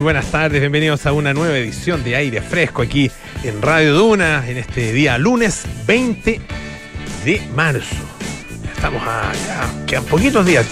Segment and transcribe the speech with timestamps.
[0.00, 3.10] Buenas tardes, bienvenidos a una nueva edición de Aire Fresco aquí
[3.42, 6.40] en Radio Duna en este día lunes 20
[7.24, 7.96] de marzo.
[8.72, 9.32] Estamos a,
[9.88, 10.68] quedan poquitos días,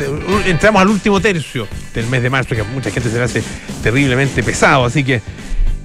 [0.47, 3.43] entramos al último tercio del mes de marzo que a mucha gente se le hace
[3.83, 5.21] terriblemente pesado, así que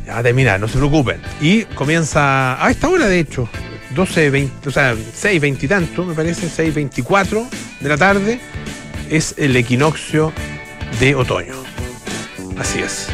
[0.07, 1.19] a terminar, no se preocupen.
[1.41, 3.49] Y comienza a esta hora de hecho,
[3.95, 7.47] 12, 20, o sea, 6, 20 y tanto, me parece, 6, 24
[7.79, 8.39] de la tarde,
[9.09, 10.31] es el equinoccio
[10.99, 11.55] de otoño.
[12.59, 13.07] Así es.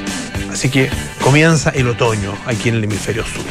[0.58, 0.90] Así que
[1.22, 3.46] comienza el otoño aquí en el hemisferio sur.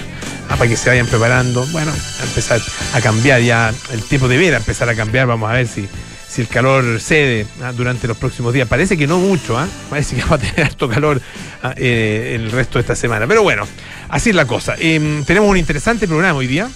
[0.48, 2.60] Ah, para que se vayan preparando, bueno, a empezar
[2.94, 5.88] a cambiar ya el tiempo de vera, empezar a cambiar, vamos a ver si,
[6.28, 8.66] si el calor cede ah, durante los próximos días.
[8.66, 9.68] Parece que no mucho, ¿ah?
[9.88, 11.22] parece que va a tener harto calor
[11.62, 13.28] ah, eh, el resto de esta semana.
[13.28, 13.68] Pero bueno,
[14.08, 14.74] así es la cosa.
[14.76, 16.68] Eh, tenemos un interesante programa hoy día,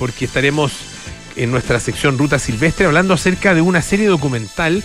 [0.00, 0.72] porque estaremos
[1.38, 4.82] en nuestra sección Ruta Silvestre hablando acerca de una serie documental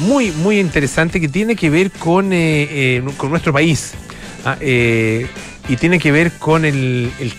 [0.00, 3.92] muy, muy interesante que tiene que ver con, eh, eh, con nuestro país
[4.44, 5.26] ah, eh,
[5.68, 7.32] y tiene que ver con el, el,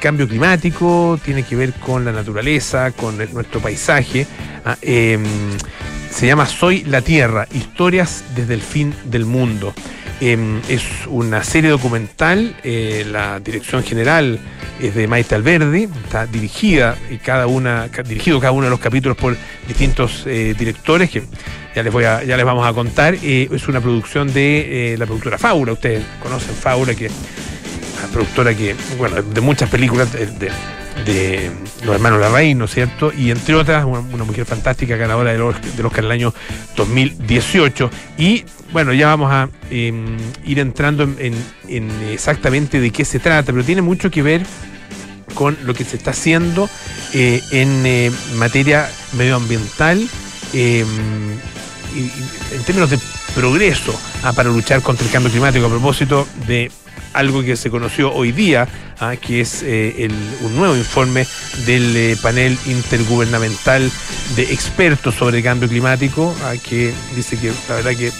[0.00, 4.24] cambio climático, tiene que ver con la naturaleza, con nuestro paisaje.
[4.64, 9.74] Ah, se llama Soy la Tierra, historias desde el fin del mundo.
[10.20, 14.40] Es una serie documental, la dirección general
[14.80, 19.16] es de Maite Alberdi, está dirigida y cada una, dirigido cada uno de los capítulos
[19.16, 21.22] por distintos eh, directores que
[21.74, 23.14] ya les voy a, ya les vamos a contar.
[23.22, 27.12] Eh, es una producción de eh, la productora Faura, ustedes conocen Faura, que es
[27.98, 30.50] una productora que, bueno, de muchas películas de,
[31.04, 31.50] de
[31.84, 33.12] los hermanos Larraín, ¿no es cierto?
[33.12, 36.34] Y entre otras, una, mujer fantástica ganadora del Oscar, del Oscar en el año
[36.76, 37.90] 2018.
[38.18, 39.92] Y bueno, ya vamos a eh,
[40.44, 41.34] ir entrando en, en,
[41.68, 44.42] en, exactamente de qué se trata, pero tiene mucho que ver
[45.36, 46.68] con lo que se está haciendo
[47.12, 50.08] eh, en eh, materia medioambiental
[50.52, 52.98] y, en términos de
[53.34, 56.70] progreso ah, para luchar contra el cambio climático a propósito de
[57.12, 58.68] algo que se conoció hoy día,
[59.00, 60.08] ah, que es eh,
[60.40, 61.26] un nuevo informe
[61.64, 63.90] del eh, panel intergubernamental
[64.34, 68.12] de expertos sobre cambio climático, ah, que dice que la verdad que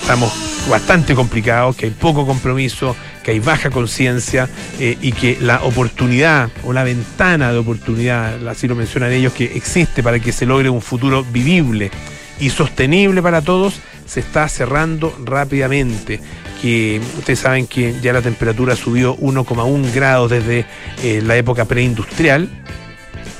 [0.00, 0.32] estamos
[0.68, 4.48] bastante complicados, que hay poco compromiso, que hay baja conciencia
[4.78, 9.56] eh, y que la oportunidad o la ventana de oportunidad, así lo mencionan ellos, que
[9.56, 11.90] existe para que se logre un futuro vivible
[12.38, 16.20] y sostenible para todos, se está cerrando rápidamente.
[16.60, 20.64] Que ustedes saben que ya la temperatura subió 1,1 grados desde
[21.02, 22.48] eh, la época preindustrial,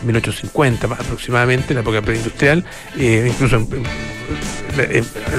[0.04, 2.64] 1850 aproximadamente, la época preindustrial,
[2.98, 3.66] eh, incluso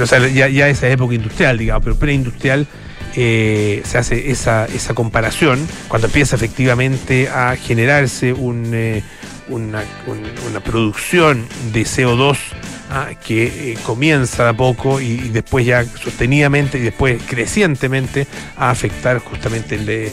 [0.01, 2.67] o sea, ya, ya, esa época industrial, digamos, pero preindustrial.
[3.17, 8.73] Eh, se hace esa, esa comparación cuando empieza efectivamente a generarse un,
[9.47, 12.37] una, un, una, producción de CO2
[12.89, 18.69] ah, que eh, comienza de a poco y, después ya sostenidamente y después crecientemente a
[18.69, 20.11] afectar justamente el,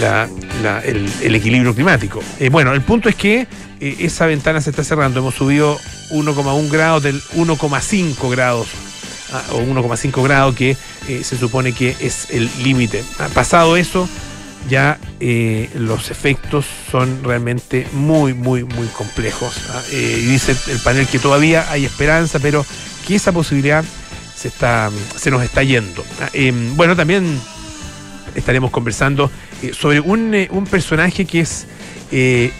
[0.00, 0.28] la,
[0.62, 2.22] la, el, equilibrio climático.
[2.38, 3.46] Eh, bueno, el punto es que
[3.80, 5.20] eh, esa ventana se está cerrando.
[5.20, 5.78] Hemos subido
[6.10, 8.68] 1,1 grados del 1,5 grados
[9.32, 10.76] ah, o 1,5 grados que
[11.22, 13.02] se supone que es el límite.
[13.18, 14.08] Ah, pasado eso,
[14.68, 19.56] ya eh, los efectos son realmente muy, muy, muy complejos.
[19.70, 19.82] ¿ah?
[19.92, 22.64] Eh, dice el panel que todavía hay esperanza, pero
[23.06, 23.84] que esa posibilidad
[24.36, 26.04] se, está, se nos está yendo.
[26.20, 26.28] ¿ah?
[26.32, 27.40] Eh, bueno, también
[28.34, 29.30] estaremos conversando
[29.62, 31.66] eh, sobre un, un, personaje que es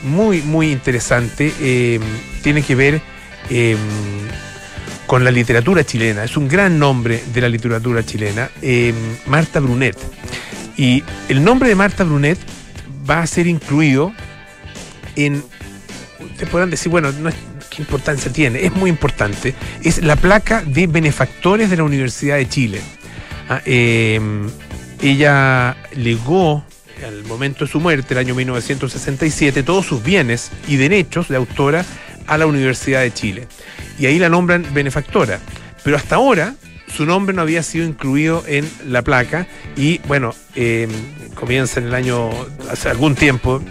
[0.03, 1.53] muy, muy interesante.
[2.43, 3.01] tiene que ver
[5.07, 6.25] con la literatura chilena.
[6.25, 8.51] Es un gran nombre de la literatura chilena,
[9.27, 9.97] Marta Brunet.
[10.79, 12.39] Y el nombre de Marta Brunet
[13.09, 14.15] va a ser incluido
[15.17, 15.43] en.
[16.21, 17.35] Ustedes podrán decir, bueno, no es,
[17.69, 18.65] ¿qué importancia tiene?
[18.65, 19.55] Es muy importante.
[19.83, 22.81] Es la placa de benefactores de la Universidad de Chile.
[23.49, 24.21] Ah, eh,
[25.03, 26.65] ella legó
[27.05, 31.85] al momento de su muerte, el año 1967, todos sus bienes y derechos de autora
[32.27, 33.49] a la Universidad de Chile.
[33.99, 35.41] Y ahí la nombran benefactora.
[35.83, 36.55] Pero hasta ahora
[36.95, 40.89] su nombre no había sido incluido en la placa y bueno, eh,
[41.35, 42.31] comienza en el año,
[42.71, 43.63] hace algún tiempo,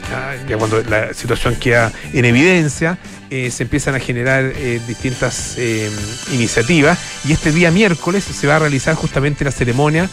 [0.48, 2.98] ya cuando la situación queda en evidencia,
[3.30, 5.92] eh, se empiezan a generar eh, distintas eh,
[6.32, 10.10] iniciativas y este día miércoles se va a realizar justamente la ceremonia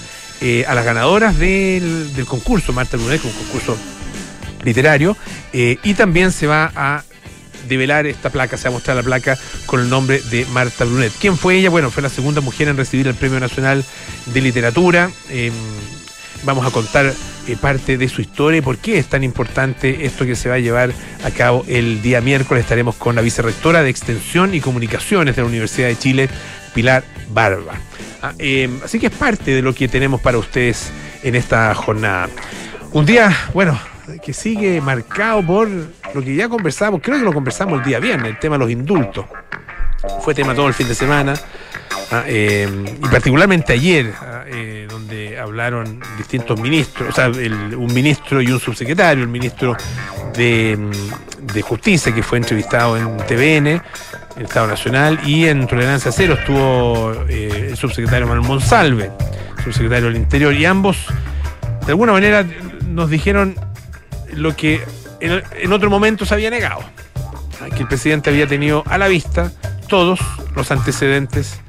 [0.66, 3.78] a las ganadoras del, concurso, Marta Brunet, un concurso
[4.62, 5.16] literario,
[5.54, 7.02] y también se va a
[7.68, 11.12] develar esta placa, se va a mostrar la placa con el nombre de Marta Brunet.
[11.20, 11.70] ¿Quién fue ella?
[11.70, 13.84] Bueno, fue la segunda mujer en recibir el Premio Nacional
[14.26, 15.10] de Literatura.
[15.30, 15.50] Eh,
[16.44, 17.12] vamos a contar
[17.46, 20.56] eh, parte de su historia y por qué es tan importante esto que se va
[20.56, 20.92] a llevar
[21.24, 22.62] a cabo el día miércoles.
[22.62, 26.28] Estaremos con la vicerrectora de Extensión y Comunicaciones de la Universidad de Chile,
[26.74, 27.74] Pilar Barba.
[28.22, 30.90] Ah, eh, así que es parte de lo que tenemos para ustedes
[31.22, 32.28] en esta jornada.
[32.92, 33.78] Un día, bueno,
[34.22, 38.30] que sigue marcado por lo que ya conversamos, creo que lo conversamos el día viernes,
[38.30, 39.26] el tema de los indultos.
[40.22, 41.34] Fue tema todo el fin de semana.
[42.10, 42.68] Ah, eh,
[43.02, 48.60] y particularmente ayer, ah, eh, donde hablaron distintos ministros, o sea, un ministro y un
[48.60, 49.76] subsecretario, el ministro
[50.34, 50.78] de,
[51.62, 53.80] Justicia, que fue entrevistado en TVN,
[54.36, 59.10] el Estado Nacional, y en Tolerancia Cero estuvo eh, el subsecretario Manuel Monsalve,
[59.62, 61.06] subsecretario del Interior, y ambos,
[61.86, 62.44] de alguna manera,
[62.88, 63.54] nos dijeron
[64.34, 64.82] lo que
[65.20, 66.82] en, otro momento se había negado,
[67.74, 69.52] que el presidente había tenido a la vista
[69.88, 70.20] todos
[70.54, 71.60] los antecedentes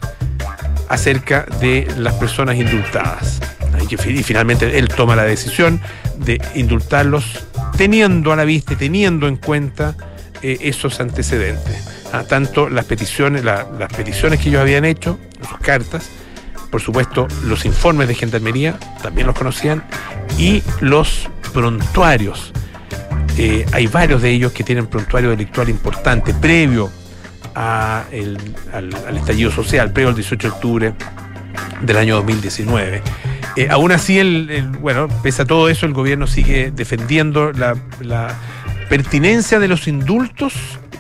[0.90, 3.40] acerca de las personas indultadas.
[3.90, 5.80] Y, finalmente él toma la decisión
[6.18, 7.46] de indultarlos
[7.78, 9.96] teniendo a la vista y teniendo en cuenta
[10.42, 11.88] eh, esos antecedentes.
[12.12, 13.66] Ah, tanto las peticiones, las
[13.96, 16.10] peticiones que ellos habían hecho, sus cartas,
[16.70, 19.84] por supuesto los informes de gendarmería, también los conocían,
[20.38, 22.52] y los prontuarios.
[23.38, 26.90] Eh, hay varios de ellos que tienen prontuario delictual importante, previo
[27.54, 28.38] al,
[29.16, 30.94] estallido social, previo al 18 de octubre
[31.82, 33.02] del año 2019.
[33.58, 37.76] Eh, aún así, el, bueno, pese a todo eso, el gobierno sigue defendiendo la,
[38.90, 40.54] pertinencia de los indultos,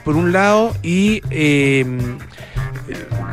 [0.03, 1.85] por un lado, y eh,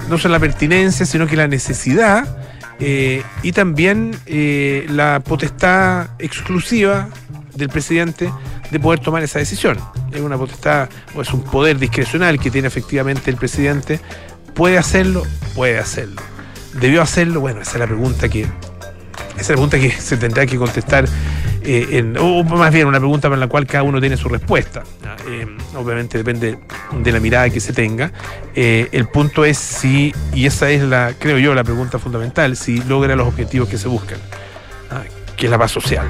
[0.08, 2.26] no solo la pertinencia, sino que la necesidad
[2.80, 7.08] eh, y también la potestad exclusiva
[7.54, 8.32] del presidente
[8.70, 9.78] de poder tomar esa decisión.
[10.12, 14.00] Es una potestad o es un poder discrecional que tiene efectivamente el presidente.
[14.54, 15.22] ¿Puede hacerlo?
[15.54, 16.22] Puede hacerlo.
[16.80, 17.40] ¿Debió hacerlo?
[17.40, 18.42] Bueno, esa es la pregunta que.
[18.42, 21.06] Esa es la pregunta que se tendrá que contestar,
[21.64, 24.82] eh, o más bien una pregunta para la cual cada uno tiene su respuesta.
[25.28, 26.58] Eh, obviamente depende
[26.98, 28.12] de la mirada que se tenga.
[28.54, 32.82] Eh, el punto es si, y esa es la, creo yo, la pregunta fundamental, si
[32.84, 34.18] logra los objetivos que se buscan,
[35.36, 36.08] que es la paz social.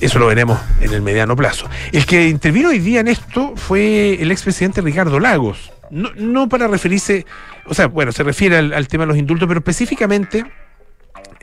[0.00, 1.68] Eso lo veremos en el mediano plazo.
[1.92, 5.72] El que intervino hoy día en esto fue el expresidente Ricardo Lagos.
[5.90, 7.24] No, para referirse,
[7.66, 10.44] o sea, bueno, se refiere al, tema de los indultos, pero específicamente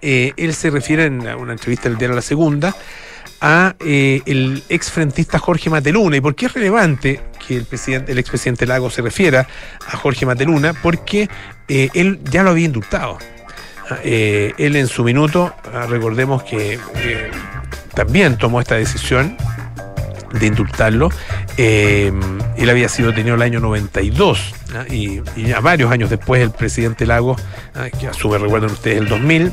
[0.02, 2.76] eh, él se refiere en una entrevista del diario La Segunda
[3.40, 6.18] a eh, el exfrentista Jorge Mateluna.
[6.18, 9.48] ¿Y por qué es relevante que el, presidente, el expresidente Lagos se refiera
[9.88, 10.74] a Jorge Mateluna?
[10.74, 11.30] Porque
[11.68, 13.18] eh, él ya lo había indultado.
[13.90, 16.80] Ah, él en su minuto, ah, recordemos que
[17.94, 19.38] también tomó esta decisión
[20.34, 21.10] de indultarlo.
[21.58, 22.12] Eh,
[22.58, 24.54] él había sido detenido el año 92
[24.90, 27.42] y, ya varios años después el presidente Lagos,
[28.00, 29.52] que a su vez recuerdan ustedes el 2000,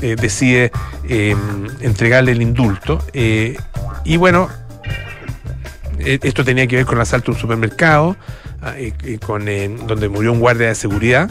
[0.00, 0.70] eh, decide
[1.08, 1.36] eh,
[1.80, 3.04] entregarle el indulto.
[3.12, 4.48] y bueno,
[5.98, 8.16] esto tenía que ver con el asalto a un supermercado,
[9.24, 9.44] con,
[9.86, 11.30] donde murió un guardia de seguridad,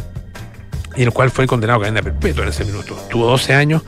[0.96, 2.96] y el cual fue condenado a cadena perpetua en ese minuto.
[3.10, 3.84] Tuvo 12 años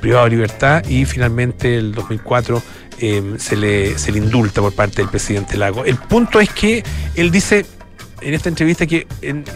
[0.00, 2.62] privado de libertad y finalmente el 2004
[3.00, 5.84] em, se, le, se le indulta por parte del presidente Lago.
[5.84, 6.84] El punto es que
[7.16, 7.66] él dice
[8.22, 9.06] en esta entrevista que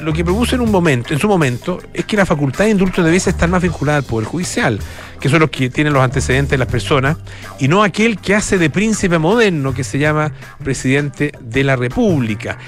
[0.01, 3.03] lo que propuso en un momento, en su momento, es que la facultad de indulto
[3.03, 4.79] debiese estar más vinculada al Poder Judicial,
[5.21, 7.17] que son los que tienen los antecedentes de las personas,
[7.59, 10.33] y no aquel que hace de príncipe moderno, que se llama
[10.63, 12.59] presidente de la República.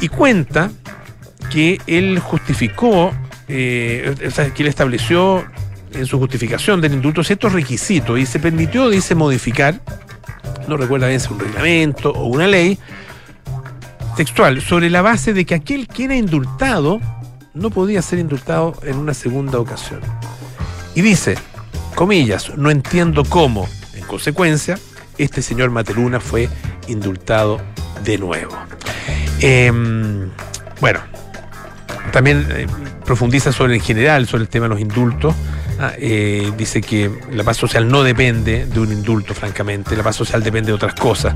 [0.00, 0.70] Y cuenta
[1.50, 3.12] que él justificó,
[3.48, 4.14] eh,
[4.54, 5.44] que él estableció
[5.92, 9.80] en su justificación del indulto ciertos requisitos y se permitió, dice, modificar,
[10.68, 12.78] no recuerda bien si un reglamento o una ley
[14.16, 17.00] textual, sobre la base de que aquel que era indultado
[17.54, 20.00] no podía ser indultado en una segunda ocasión.
[20.94, 21.36] Y dice,
[21.94, 24.78] comillas, no entiendo cómo, en consecuencia,
[25.18, 26.48] este señor Mateluna fue
[26.88, 27.60] indultado
[28.04, 28.56] de nuevo.
[29.40, 30.30] Em,
[30.80, 31.00] bueno,
[32.12, 32.66] también eh,
[33.04, 35.34] profundiza sobre en general, sobre el tema de los indultos.
[35.84, 39.96] Ah, eh, dice que la paz social no depende de un indulto, francamente.
[39.96, 41.34] La paz social depende de otras cosas.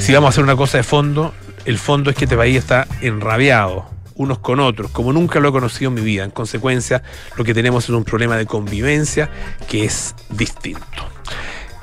[0.00, 1.32] Si vamos a hacer una cosa de fondo,
[1.64, 3.86] el fondo es que este país está enrabiado
[4.16, 6.24] unos con otros, como nunca lo he conocido en mi vida.
[6.24, 7.04] En consecuencia,
[7.36, 9.30] lo que tenemos es un problema de convivencia
[9.68, 11.08] que es distinto.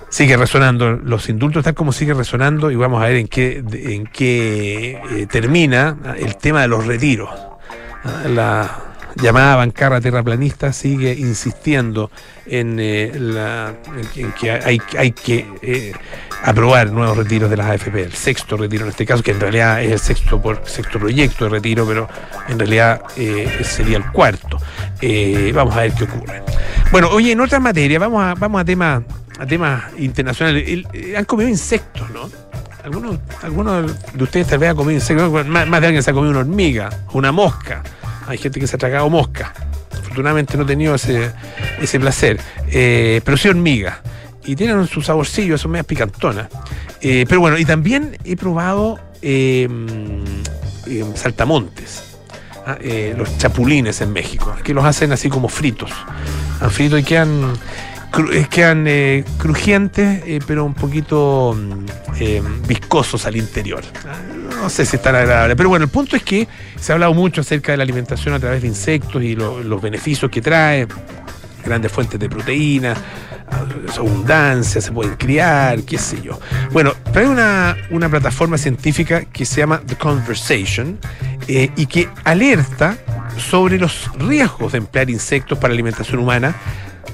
[0.10, 4.06] Sigue resonando los indultos, tal como sigue resonando, y vamos a ver en qué, en
[4.08, 7.30] qué eh, termina el tema de los retiros.
[8.04, 12.12] Ah, llamada bancarra terraplanista sigue insistiendo
[12.46, 13.74] en, eh, la,
[14.40, 15.94] que hay, hay que eh,
[16.44, 19.82] aprobar nuevos retiros de las AFP, el sexto retiro en este caso, que en realidad
[19.82, 22.08] es el sexto, por, sexto proyecto de retiro, pero
[22.48, 24.58] en realidad eh, sería el cuarto.
[25.54, 26.44] vamos a ver qué ocurre.
[26.92, 29.04] Bueno, oye, en otra materia, vamos a, vamos a temas
[29.40, 30.86] a temas internacionales.
[31.18, 32.30] han comido insectos, ¿no?
[32.84, 36.14] Algunos, algunos de ustedes tal vez han comido insectos, más, más de alguien se ha
[36.14, 37.82] comido una hormiga, una mosca
[38.28, 39.54] hay gente que se ha tragado mosca.
[39.92, 41.32] afortunadamente no he tenido ese,
[41.80, 42.40] ese placer.
[42.68, 44.02] Eh, pero sí hormiga.
[44.46, 46.48] Y tienen su saborcillo, son medias picantonas.
[47.02, 50.24] Eh, pero bueno, y también he probado em,
[50.88, 52.08] em, saltamontes.
[52.66, 52.78] Ah,
[53.18, 55.92] los chapulines en México, que los hacen así como fritos.
[56.60, 57.54] Han frito y quedan
[58.50, 61.86] quedan eh, crujientes, eh, pero un poquito mm,
[62.20, 63.82] eh, viscosos al interior.
[64.56, 65.56] No sé si es tan agradable.
[65.56, 66.48] Pero bueno, el punto es que
[66.80, 70.30] se ha hablado mucho acerca de la alimentación a través de insectos y los beneficios
[70.30, 70.88] que trae,
[71.66, 72.96] grandes fuentes de proteína,
[73.98, 76.40] abundancia, se pueden criar, qué sé yo.
[76.72, 81.00] Bueno, trae una, una plataforma científica que se llama The Conversation
[81.48, 82.98] y que alerta
[83.38, 86.56] sobre los riesgos de emplear insectos para alimentación humana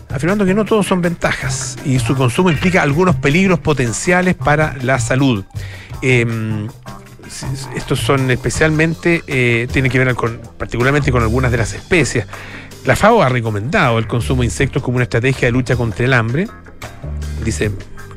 [0.10, 5.00] afirmando que no todos son ventajas y su consumo implica algunos peligros potenciales para la
[5.00, 5.44] salud.
[6.02, 6.68] Em,
[7.76, 12.26] estos son especialmente, eh, tienen que ver con, particularmente con algunas de las especies.
[12.86, 16.14] La FAO ha recomendado el consumo de insectos como una estrategia de lucha contra el
[16.14, 16.48] hambre.
[17.44, 17.72] Dice,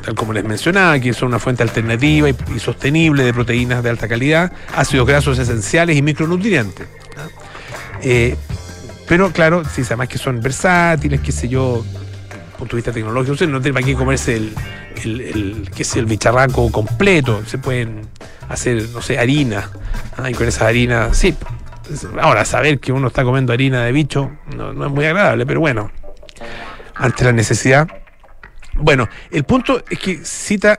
[0.05, 4.07] tal como les mencionaba, que son una fuente alternativa y, sostenible de proteínas de alta
[4.07, 6.87] calidad, ácidos grasos esenciales y micronutrientes.
[8.03, 8.37] Eh,
[9.11, 11.85] pero claro, si además que son versátiles, qué sé yo,
[12.57, 14.55] punto de vista tecnológico, no tiene para qué comerse el,
[15.03, 17.43] el, qué sé, el bicharraco completo.
[17.45, 18.03] Se pueden
[18.49, 19.69] hacer, no sé, harina.
[20.29, 21.35] Y con esa harina, sí.
[22.21, 25.91] Ahora, saber que uno está comiendo harina de bicho no, es muy agradable, pero bueno,
[26.95, 27.89] ante la necesidad.
[28.75, 30.79] Bueno, el punto es que cita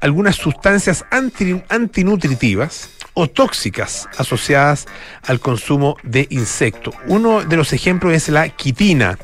[0.00, 4.86] algunas sustancias antinutritivas o tóxicas asociadas
[5.22, 6.94] al consumo de insectos.
[7.06, 9.18] Uno de los ejemplos es la quitina,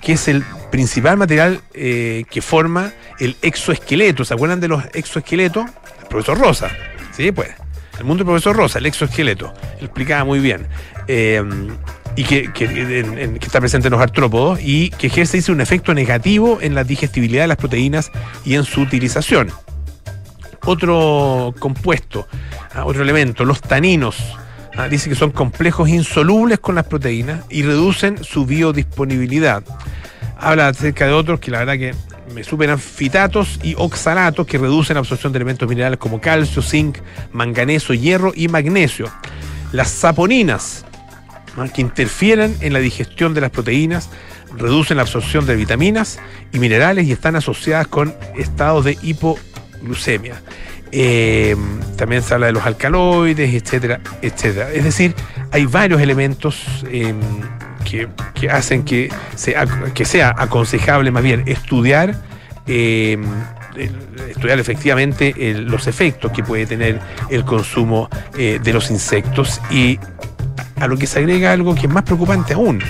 [0.00, 4.24] que es el principal material eh, que forma el exoesqueleto.
[4.24, 5.66] ¿Se acuerdan de los exoesqueletos?
[6.00, 6.70] El profesor Rosa.
[7.16, 7.50] Sí, pues.
[7.98, 9.52] El mundo del profesor Rosa, el exoesqueleto.
[9.80, 10.66] Explicaba muy bien.
[11.08, 11.42] Eh,
[12.18, 16.82] y que, está presente en los artrópodos y que ejerce un efecto negativo en la
[16.82, 18.10] digestibilidad de las proteínas
[18.44, 19.52] y en su utilización.
[20.68, 22.28] Otro compuesto
[22.74, 24.16] Ah, otro elemento, los taninos.
[24.76, 29.64] Ah, dice que son complejos insolubles con las proteínas y reducen su biodisponibilidad.
[30.38, 31.94] Habla acerca de otros que la verdad que
[32.34, 36.98] me superan fitatos y oxalatos que reducen la absorción de elementos minerales como calcio, zinc,
[37.32, 39.10] manganeso, hierro y magnesio.
[39.72, 40.84] Las saponinas,
[41.56, 44.08] ah, que interfieren en la digestión de las proteínas,
[44.56, 46.20] reducen la absorción de vitaminas
[46.52, 48.98] y minerales y están asociadas con estados de
[49.78, 50.40] hipoglucemia.
[50.90, 51.56] Eh,
[51.96, 54.70] también se habla de los alcaloides, etcétera, etcétera.
[54.72, 55.14] Es decir,
[55.52, 57.18] hay varios elementos em,
[57.84, 58.08] que,
[58.50, 62.14] hacen que sea, que sea aconsejable más bien estudiar,
[62.66, 63.22] em,
[64.28, 69.98] estudiar efectivamente los efectos que puede tener el consumo eh, de los insectos y
[70.76, 72.80] a lo que se agrega algo que es más preocupante aún,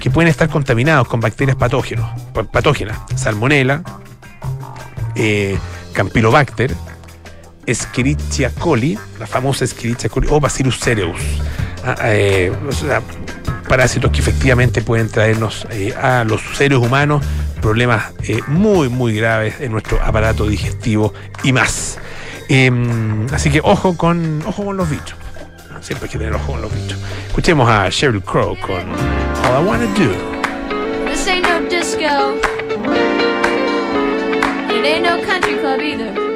[0.00, 2.08] que pueden estar contaminados con bacterias patógenos,
[2.52, 3.82] patógenas, salmonella,
[5.14, 5.58] eh,
[5.98, 6.72] campylobacter,
[7.66, 11.20] Escherichia coli, la famosa Escherichia coli, o Bacillus cereus.
[11.84, 12.52] Ah, eh,
[13.68, 17.24] parásitos que efectivamente pueden traernos eh, a los seres humanos
[17.60, 21.12] problemas eh, muy, muy graves en nuestro aparato digestivo
[21.42, 21.98] y más.
[22.48, 25.18] Em, así que ojo con, ojo con los bichos.
[25.80, 26.98] Siempre hay que tener ojo con los bichos.
[27.26, 31.10] Escuchemos a Sheryl Crow con All I Wanna Do.
[31.10, 32.57] This ain't disco.
[35.18, 36.27] It ain't no country club either.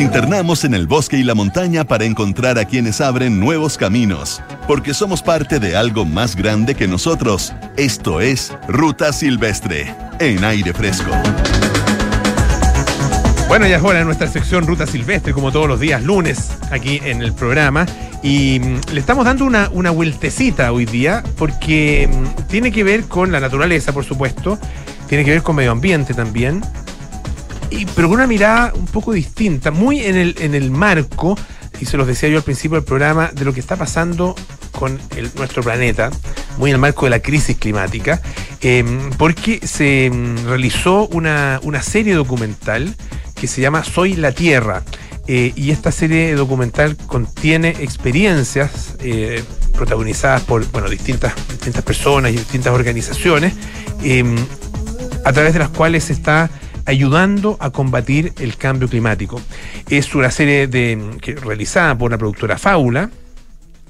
[0.00, 4.94] Internamos en el bosque y la montaña para encontrar a quienes abren nuevos caminos, porque
[4.94, 7.52] somos parte de algo más grande que nosotros.
[7.76, 11.10] Esto es Ruta Silvestre, en aire fresco.
[13.48, 17.00] Bueno, ya es hora de nuestra sección Ruta Silvestre, como todos los días lunes, aquí
[17.04, 17.84] en el programa.
[18.22, 23.04] Y mm, le estamos dando una, una vueltecita hoy día, porque mm, tiene que ver
[23.04, 24.58] con la naturaleza, por supuesto,
[25.08, 26.62] tiene que ver con medio ambiente también,
[27.70, 31.36] y, pero con una mirada un poco distinta, muy en el, en el marco,
[31.80, 34.34] y se los decía yo al principio del programa, de lo que está pasando
[34.72, 34.98] con
[35.36, 36.10] nuestro planeta,
[36.58, 38.20] muy en el marco de la crisis climática,
[38.60, 38.84] eh,
[39.16, 42.94] porque se mm, realizó una, una serie documental
[43.34, 44.82] que se llama Soy la Tierra.
[45.26, 52.36] Eh, y esta serie documental contiene experiencias eh, protagonizadas por bueno, distintas, distintas personas y
[52.36, 53.54] distintas organizaciones,
[54.02, 54.24] eh,
[55.24, 56.50] a través de las cuales se está
[56.90, 59.40] ayudando a combatir el cambio climático.
[59.88, 63.10] Es una serie de, que, realizada por una productora Fábula,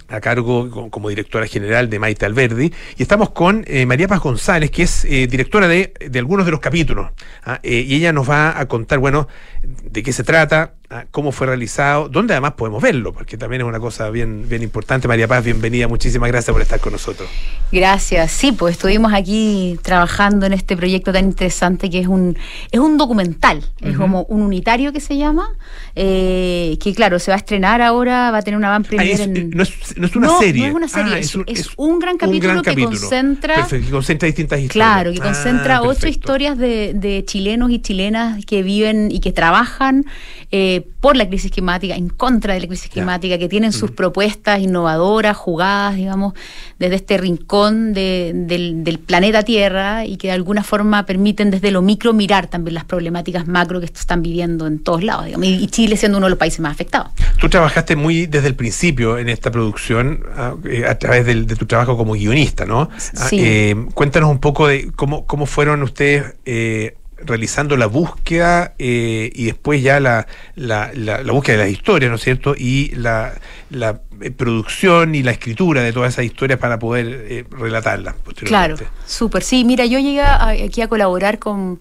[0.08, 4.70] a cargo como directora general de Maite Alberdi, y estamos con eh, María Paz González,
[4.70, 7.10] que es eh, directora de, de, algunos de los capítulos,
[7.44, 7.58] ¿ah?
[7.62, 9.28] eh, y ella nos va a contar, bueno,
[9.62, 10.74] de qué se trata.
[11.12, 15.06] Cómo fue realizado, dónde además podemos verlo, porque también es una cosa bien, bien importante.
[15.06, 17.28] María Paz, bienvenida, muchísimas gracias por estar con nosotros.
[17.70, 22.36] Gracias, sí, pues estuvimos aquí trabajando en este proyecto tan interesante que es un,
[22.72, 23.90] es un documental, uh -huh.
[23.90, 25.48] es como un unitario que se llama,
[25.94, 29.14] eh, que claro, se va a estrenar ahora, va a tener una van premier ah,
[29.14, 29.50] es, en...
[29.50, 30.62] No es, no es una no, serie.
[30.62, 33.54] No es una serie, ah, es, un, es, un, gran capítulo, un gran que concentra...
[33.54, 34.88] Perfecto, que concentra distintas historias.
[34.88, 39.30] Claro, que concentra ah, ocho historias de, de, chilenos y chilenas que viven y que
[39.30, 40.04] trabajan
[40.52, 44.60] eh, por la crisis climática, en contra de la crisis climática, que tienen sus propuestas
[44.60, 46.34] innovadoras, jugadas, digamos,
[46.78, 51.70] desde este rincón de, del, del, planeta Tierra y que de alguna forma permiten desde
[51.70, 55.66] lo micro mirar también las problemáticas macro que están viviendo en todos lados, digamos, y
[55.68, 57.12] Chile siendo uno de los países más afectados.
[57.38, 61.56] Tú trabajaste muy desde el principio en esta producción a, eh, a través de, de,
[61.56, 62.90] tu trabajo como guionista, ¿no?
[62.98, 63.38] Sí.
[63.40, 69.46] Eh, cuéntanos un poco de cómo, cómo fueron ustedes eh, realizando la búsqueda eh, y
[69.46, 72.54] después ya la, la, la, la, búsqueda de las historias, ¿no es cierto?
[72.56, 73.34] Y la,
[73.70, 78.76] la eh, producción y la escritura de todas esas historias para poder eh, relatarlas Claro,
[79.06, 79.42] súper.
[79.42, 81.80] Sí, mira, yo llegué aquí a colaborar con,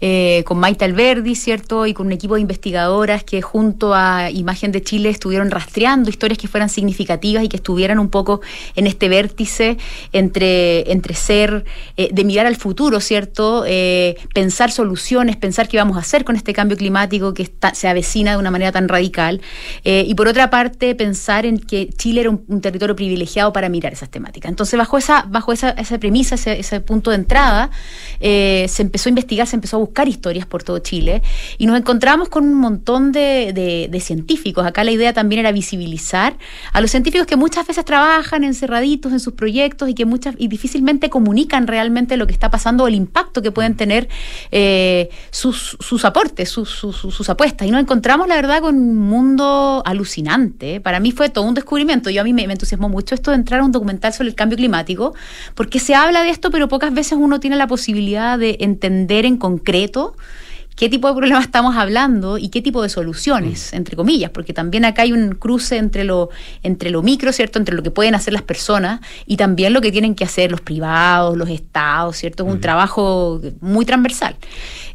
[0.00, 1.86] eh, con Maite Alberdi, ¿cierto?
[1.86, 6.38] Y con un equipo de investigadoras que junto a Imagen de Chile estuvieron rastreando historias
[6.38, 8.40] que fueran significativas y que estuvieran un poco
[8.76, 9.78] en este vértice
[10.12, 11.64] entre, entre ser,
[11.96, 13.64] eh, de mirar al futuro, ¿cierto?
[13.66, 18.32] Eh, pensar soluciones, pensar qué vamos a hacer con este cambio climático que se avecina
[18.32, 19.40] de una manera tan radical.
[19.84, 24.10] y por otra parte, pensar en que Chile era un, territorio privilegiado para mirar esas
[24.10, 24.50] temáticas.
[24.50, 27.70] Entonces, bajo esa, bajo esa, esa premisa, ese, punto de entrada,
[28.20, 31.22] eh, se empezó a investigar, se empezó a buscar historias por todo Chile
[31.58, 34.66] y nos encontramos con un montón de, de, de, científicos.
[34.66, 36.36] Acá la idea también era visibilizar
[36.72, 40.48] a los científicos que muchas veces trabajan encerraditos en sus proyectos y que muchas y
[40.48, 44.08] difícilmente comunican realmente lo que está pasando o el impacto que pueden tener
[44.50, 47.66] eh, sus, sus aportes, sus, sus, sus apuestas.
[47.66, 50.80] Y nos encontramos, la verdad, con un mundo alucinante.
[50.80, 52.10] Para mí fue todo un descubrimiento.
[52.10, 54.34] Yo a mí me, me, entusiasmó mucho esto de entrar a un documental sobre el
[54.34, 55.14] cambio climático,
[55.54, 59.36] porque se habla de esto, pero pocas veces uno tiene la posibilidad de entender en
[59.36, 60.16] concreto
[60.80, 63.76] qué tipo de problemas estamos hablando y qué tipo de soluciones, mm.
[63.76, 66.30] entre comillas, porque también acá hay un cruce entre lo,
[66.62, 67.58] entre lo micro, ¿cierto?
[67.58, 70.62] Entre lo que pueden hacer las personas y también lo que tienen que hacer los
[70.62, 72.44] privados, los estados, ¿cierto?
[72.44, 72.62] Es un mm.
[72.62, 74.36] trabajo muy transversal.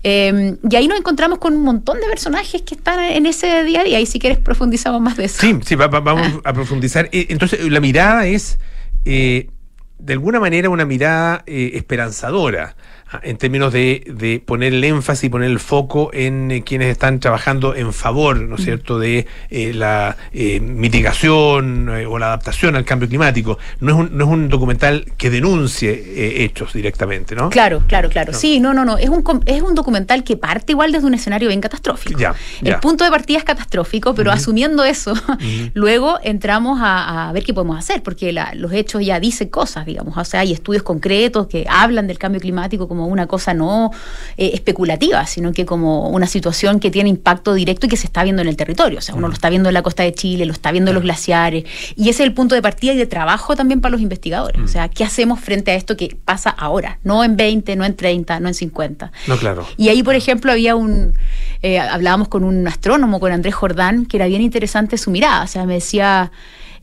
[0.01, 3.81] Eh, y ahí nos encontramos con un montón de personajes que están en ese día
[3.81, 3.99] a día.
[3.99, 5.39] Y si quieres profundizamos más de eso.
[5.39, 6.49] Sí, sí, va, va, vamos ah.
[6.49, 7.09] a profundizar.
[7.11, 8.57] Entonces, la mirada es,
[9.05, 9.51] eh,
[9.99, 12.75] de alguna manera, una mirada eh, esperanzadora
[13.23, 17.19] en términos de, de, poner el énfasis y poner el foco en eh, quienes están
[17.19, 22.85] trabajando en favor, ¿no es cierto?, de eh, la eh, mitigación o la adaptación al
[22.85, 23.57] cambio climático.
[23.79, 27.49] No es un, no es un documental que denuncie hechos directamente, ¿no?
[27.49, 28.31] Claro, claro, claro.
[28.31, 28.37] No.
[28.37, 28.97] Sí, no, no, no.
[28.97, 32.19] Es un, es un documental que parte igual desde un escenario bien catastrófico.
[32.19, 32.73] Ya, ya.
[32.73, 34.37] El punto de partida es catastrófico, pero uh -huh.
[34.37, 35.71] asumiendo eso, uh -huh.
[35.73, 39.85] luego entramos a, a, ver qué podemos hacer, porque la, los hechos ya dicen cosas,
[39.85, 40.17] digamos.
[40.17, 43.91] O sea, hay estudios concretos que hablan del cambio climático como una cosa no
[44.37, 48.23] eh, especulativa, sino que como una situación que tiene impacto directo y que se está
[48.23, 48.99] viendo en el territorio.
[48.99, 49.29] O sea, uno mm.
[49.29, 51.65] lo está viendo en la costa de Chile, lo está viendo en los glaciares,
[51.95, 54.61] y ese es el punto de partida y de trabajo también para los investigadores.
[54.61, 54.65] Mm.
[54.65, 56.99] O sea, ¿qué hacemos frente a esto que pasa ahora?
[57.03, 59.11] No en 20, no en 30, no en 50.
[59.27, 59.65] No, claro.
[59.77, 61.13] Y ahí, por ejemplo, había un,
[61.61, 65.43] eh, hablábamos con un astrónomo, con Andrés Jordán, que era bien interesante su mirada.
[65.43, 66.31] O sea, me decía...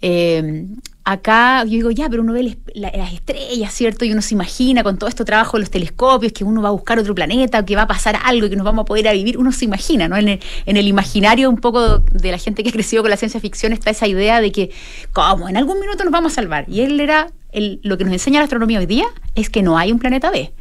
[0.05, 0.67] Eh,
[1.05, 4.05] acá yo digo, ya, pero uno ve las estrellas, ¿cierto?
[4.05, 6.73] Y uno se imagina con todo este trabajo de los telescopios que uno va a
[6.73, 9.13] buscar otro planeta, que va a pasar algo y que nos vamos a poder a
[9.13, 9.39] vivir.
[9.39, 10.17] Uno se imagina, ¿no?
[10.17, 13.17] En el, en el imaginario un poco de la gente que ha crecido con la
[13.17, 14.71] ciencia ficción está esa idea de que,
[15.13, 15.49] ¿cómo?
[15.49, 16.65] En algún minuto nos vamos a salvar.
[16.69, 19.79] Y él era, el, lo que nos enseña la astronomía hoy día es que no
[19.79, 20.53] hay un planeta B.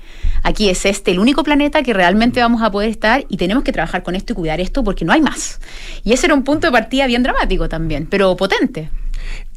[0.43, 3.71] Aquí es este el único planeta que realmente vamos a poder estar y tenemos que
[3.71, 5.60] trabajar con esto y cuidar esto porque no hay más.
[6.04, 8.89] Y ese era un punto de partida bien dramático también, pero potente.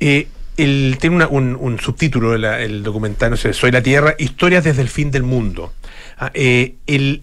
[0.00, 4.88] Eh, el, tiene un, subtítulo el documental, no sé, Soy la Tierra, Historias desde el
[4.88, 5.72] fin del mundo.
[6.18, 7.22] Ah, eh, el,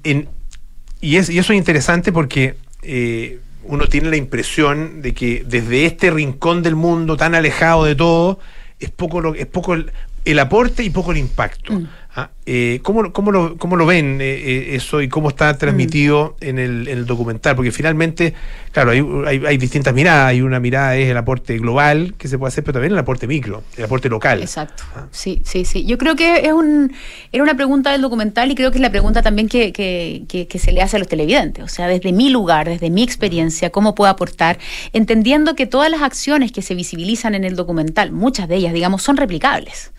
[0.99, 5.85] y, es, y, eso es interesante porque eh, uno tiene la impresión de que desde
[5.85, 8.39] este rincón del mundo tan alejado de todo,
[8.79, 11.73] es poco, lo, es poco el, aporte y poco el impacto.
[11.73, 11.87] Mm.
[12.13, 16.45] Ah, eh, ¿cómo, lo, ¿Cómo lo ven eh, eh, eso y cómo está transmitido mm.
[16.45, 17.55] en, el, documental?
[17.55, 18.33] Porque finalmente,
[18.73, 20.27] claro, hay, hay, distintas miradas.
[20.27, 23.27] Hay una mirada es el aporte global que se puede hacer, pero también el aporte
[23.27, 24.41] micro, el aporte local.
[24.41, 24.83] Exacto.
[24.93, 25.07] Ah.
[25.11, 25.85] Sí, sí, sí.
[25.85, 26.93] Yo creo que es un,
[27.31, 30.59] era una pregunta del documental y creo que es la pregunta también que, que, que,
[30.59, 31.63] se le hace a los televidentes.
[31.63, 34.59] O sea, desde mi lugar, desde mi experiencia, ¿cómo puedo aportar?
[34.91, 39.01] Entendiendo que todas las acciones que se visibilizan en el documental, muchas de ellas, digamos,
[39.01, 39.93] son replicables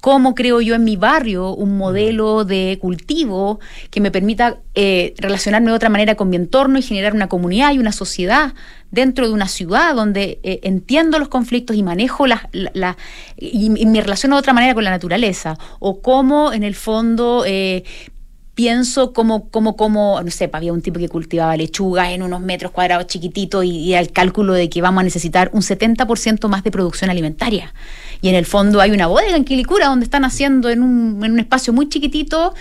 [0.00, 5.70] cómo creo yo en mi barrio un modelo de cultivo que me permita eh, relacionarme
[5.70, 8.54] de otra manera con mi entorno y generar una comunidad y una sociedad
[8.90, 12.48] dentro de una ciudad donde eh, entiendo los conflictos y manejo la,
[13.36, 15.58] y, me relaciono de otra manera con la naturaleza.
[15.78, 17.84] O cómo en el fondo eh,
[18.58, 22.72] pienso como, como, como, no sé, había un tipo que cultivaba lechugas en unos metros
[22.72, 26.72] cuadrados chiquititos y, y al cálculo de que vamos a necesitar un 70% más de
[26.72, 27.72] producción alimentaria.
[28.20, 31.30] Y en el fondo hay una bodega en Quilicura donde están haciendo en un, en
[31.34, 32.52] un espacio muy chiquitito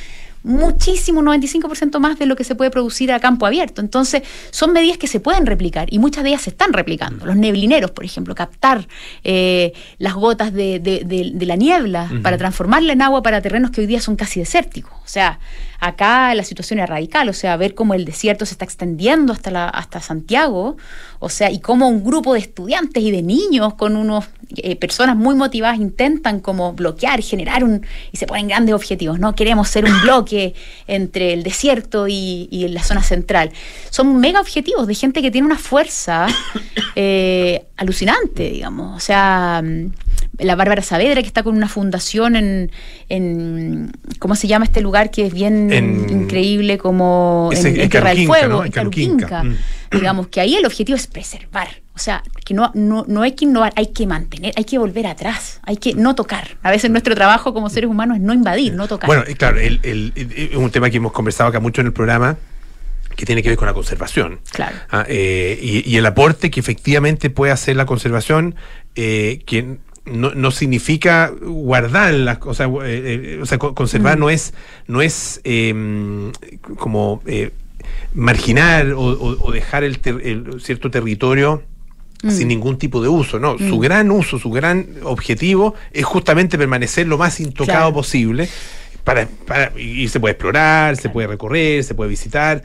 [0.48, 3.82] muchísimo, 95% más de lo que se puede producir a campo abierto.
[3.82, 7.26] Entonces, son medidas que se pueden replicar y muchas de ellas se están replicando.
[7.26, 8.88] Los neblineros, por ejemplo, captar
[9.24, 13.88] eh, las gotas de, de, la niebla para transformarla en agua para terrenos que hoy
[13.88, 14.94] día son casi desérticos.
[14.94, 15.40] O sea,
[15.80, 19.52] acá la situación es radical, o sea, ver cómo el desierto se está extendiendo hasta,
[19.52, 20.78] la, hasta Santiago,
[21.20, 25.16] o sea, y cómo un grupo de estudiantes y de niños con unos eh, personas
[25.16, 29.36] muy motivadas intentan como bloquear, generar un, y se ponen grandes objetivos, ¿no?
[29.36, 30.56] Queremos ser un bloque
[30.88, 33.52] entre el desierto y, la zona central.
[33.90, 36.28] Son mega objetivos de gente que tiene una fuerza
[36.96, 39.64] eh, alucinante, digamos, o sea
[40.38, 42.72] la Bárbara Saavedra, que está con una fundación en,
[43.10, 45.72] en ¿cómo se llama este lugar que es bien
[46.10, 49.44] increíble como en, Tierra del Fuego, en Caruquinca.
[49.44, 49.56] Mm.
[49.92, 53.46] Digamos que ahí el objetivo es preservar, o sea, que no, no, no hay que
[53.46, 56.58] innovar, hay que mantener, hay que volver atrás, hay que no tocar.
[56.62, 59.08] A veces nuestro trabajo como seres humanos es no invadir, no tocar.
[59.08, 62.38] Bueno, claro, es un tema que hemos conversado acá mucho en el programa,
[63.18, 64.40] que tiene que ver con la conservación.
[64.52, 64.76] Claro.
[64.90, 68.56] Ah, eh, y, el aporte que efectivamente puede hacer la conservación,
[68.96, 69.80] eh, que
[70.12, 74.20] no, no significa guardar las cosas, eh, eh, o sea, conservar mm.
[74.20, 74.54] no es,
[74.88, 76.32] no es em,
[76.78, 77.52] como eh,
[78.14, 80.00] marginar o, dejar el,
[80.62, 81.64] cierto territorio
[82.24, 82.30] mm.
[82.30, 83.58] sin ningún tipo de uso, ¿no?
[83.58, 83.80] Su mm.
[83.80, 88.50] gran uso, su gran objetivo es justamente permanecer lo más intocado posible.
[89.04, 92.62] Para, para, y se puede explorar, se puede recorrer, se puede visitar,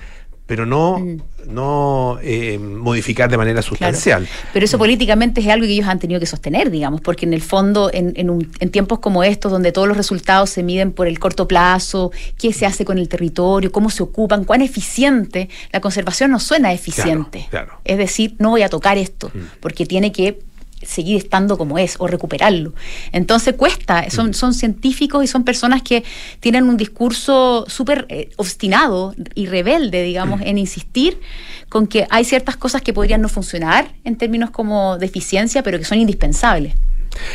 [0.46, 1.20] pero no, mm.
[1.46, 4.28] no eh, modificar de manera sustancial.
[4.52, 7.42] Pero eso políticamente es algo que ellos han tenido que sostener, digamos, porque en el
[7.42, 11.46] fondo, en, en, tiempos como estos, donde todos los resultados se miden por el corto
[11.46, 16.40] plazo, qué se hace con el territorio, cómo se ocupan, cuán eficiente, la conservación no
[16.40, 17.48] suena eficiente.
[17.84, 19.60] Es decir, no voy a tocar esto, mm.
[19.60, 20.40] porque tiene que
[20.82, 22.74] seguir estando como es o recuperarlo.
[23.12, 24.34] Entonces cuesta, son, mm.
[24.34, 26.04] son científicos y son personas que
[26.40, 30.46] tienen un discurso súper eh, obstinado y rebelde, digamos, mm.
[30.46, 31.20] en insistir
[31.68, 35.78] con que hay ciertas cosas que podrían no funcionar en términos como de eficiencia, pero
[35.78, 36.74] que son indispensables.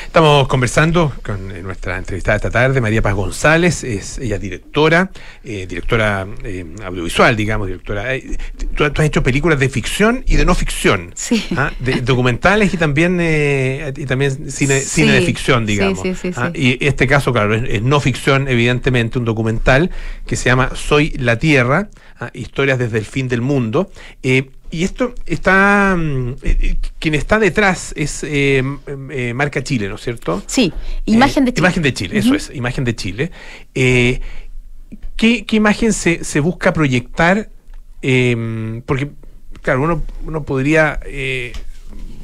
[0.05, 5.11] Estamos conversando con eh, nuestra entrevistada esta tarde, María Paz González, es ella directora,
[5.43, 8.05] eh, directora eh, audiovisual, digamos, directora.
[8.75, 11.45] tú, has hecho películas de ficción y de no ficción, sí.
[11.55, 11.71] ¿ah?
[11.79, 16.01] de, documentales y también y también cine, cine de ficción, digamos.
[16.01, 16.51] Sí, ¿ah?
[16.53, 19.91] Y este caso, claro, es, no ficción, evidentemente, un documental
[20.25, 22.29] que se llama Soy la Tierra, ¿ah?
[22.33, 23.91] historias desde el fin del mundo.
[24.69, 25.95] Y esto está.
[25.97, 28.63] Mm, eh, eh, quien está detrás es eh,
[29.33, 30.43] Marca Chile, ¿no es cierto?
[30.45, 30.73] Sí,
[31.05, 31.67] Imagen de Chile.
[31.67, 33.31] Imagen de Chile, eso es, Imagen de Chile.
[33.73, 34.21] ¿qué,
[35.15, 37.49] ¿qué, imagen se, se busca proyectar?
[38.01, 39.11] Em, porque,
[39.61, 40.99] claro, uno, uno podría.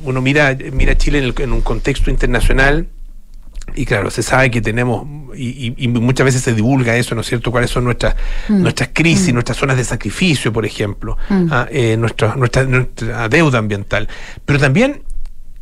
[0.03, 2.88] uno mira, mira Chile en, en un contexto internacional
[3.76, 7.52] y claro, se sabe que tenemos, y, muchas veces se divulga eso, ¿no es cierto?
[7.52, 8.15] ¿Cuáles son nuestras,
[8.49, 8.62] mm.
[8.62, 9.34] nuestras crisis, mm.
[9.34, 11.47] nuestras zonas de sacrificio, por ejemplo, mm.
[11.52, 14.08] ah, eh, nuestra, nuestra, deuda ambiental?
[14.45, 15.04] Pero también,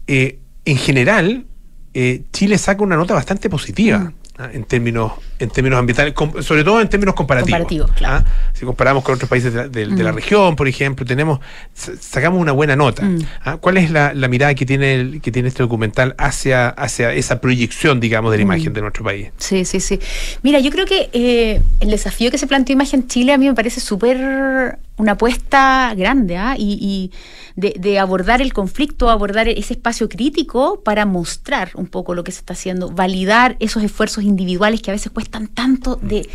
[0.08, 1.46] eh, en general,
[1.94, 4.14] eh, Chile saca una nota bastante positiva.
[4.42, 4.44] Mm.
[4.44, 4.50] ¿ah?
[4.54, 7.92] en términos en términos ambientales, sobre todo en términos comparativos.
[8.06, 8.24] ¿ah?
[8.54, 10.16] Si comparamos con otros países de la, mm.
[10.16, 11.40] región, por ejemplo, tenemos
[11.74, 13.04] sacamos una buena nota.
[13.04, 13.20] Mm.
[13.44, 13.58] ¿ah?
[13.58, 18.32] ¿Cuál es la, mirada que tiene que tiene este documental hacia hacia esa proyección, digamos,
[18.32, 19.30] de la imagen de nuestro país?
[19.38, 20.00] Sí, sí, sí.
[20.44, 23.56] Mira, yo creo que eh, el desafío que se planteó Imagen Chile a mí me
[23.56, 26.56] parece súper una apuesta grande ¿ah?
[26.58, 27.12] y,
[27.56, 32.40] de, abordar el conflicto, abordar ese espacio crítico para mostrar un poco lo que se
[32.40, 36.30] está haciendo, validar esos esfuerzos individuales que a veces cuestan tanto de,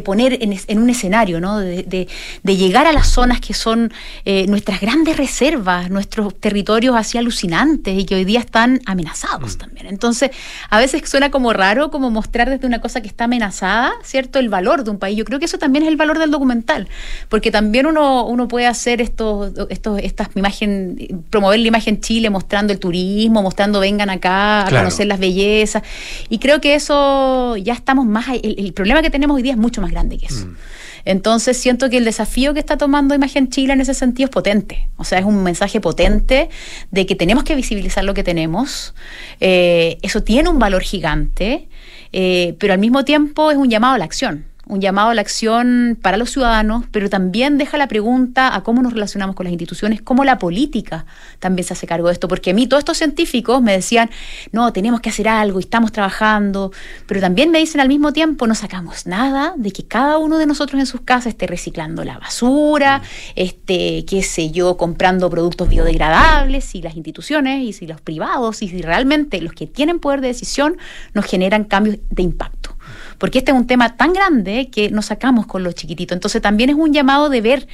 [0.00, 1.58] poner en, un escenario, ¿no?
[1.58, 2.08] de,
[2.44, 3.90] llegar a las zonas que son
[4.24, 9.58] eh, nuestras grandes reservas, nuestros territorios así alucinantes y que hoy día están amenazados mm.
[9.58, 9.86] también.
[9.86, 10.30] Entonces,
[10.68, 14.38] a veces suena como raro como mostrar desde una cosa que está amenazada, ¿cierto?
[14.38, 15.16] El valor de un país.
[15.16, 16.88] Yo creo que eso también es el valor del documental,
[17.30, 22.72] porque también uno uno, puede hacer estos, estos, estas imagen, promover la imagen Chile mostrando
[22.72, 25.82] el turismo, mostrando vengan acá a conocer las bellezas.
[26.28, 29.80] Y creo que eso ya estamos más, el, problema que tenemos hoy día es mucho
[29.80, 30.46] más grande que eso.
[30.46, 30.56] Mm.
[31.04, 34.88] Entonces siento que el desafío que está tomando Imagen Chile en ese sentido es potente.
[34.96, 36.50] O sea, es un mensaje potente
[36.90, 38.94] de que tenemos que visibilizar lo que tenemos.
[39.40, 41.68] Eh, eso tiene un valor gigante,
[42.12, 45.20] eh, pero al mismo tiempo es un llamado a la acción un llamado a la
[45.20, 49.52] acción para los ciudadanos, pero también deja la pregunta a cómo nos relacionamos con las
[49.52, 51.06] instituciones, cómo la política
[51.38, 54.10] también se hace cargo de esto, porque a mí todos estos científicos me decían,
[54.52, 56.72] no, tenemos que hacer algo y estamos trabajando,
[57.06, 60.46] pero también me dicen al mismo tiempo, no sacamos nada de que cada uno de
[60.46, 63.02] nosotros en sus casas esté reciclando la basura,
[63.34, 68.68] esté, qué sé yo, comprando productos biodegradables, y las instituciones y si los privados y
[68.68, 70.76] si realmente los que tienen poder de decisión
[71.14, 72.76] nos generan cambios de impacto
[73.20, 76.16] porque este es un tema tan grande que nos sacamos con los chiquititos.
[76.16, 77.68] Entonces también es un llamado de ver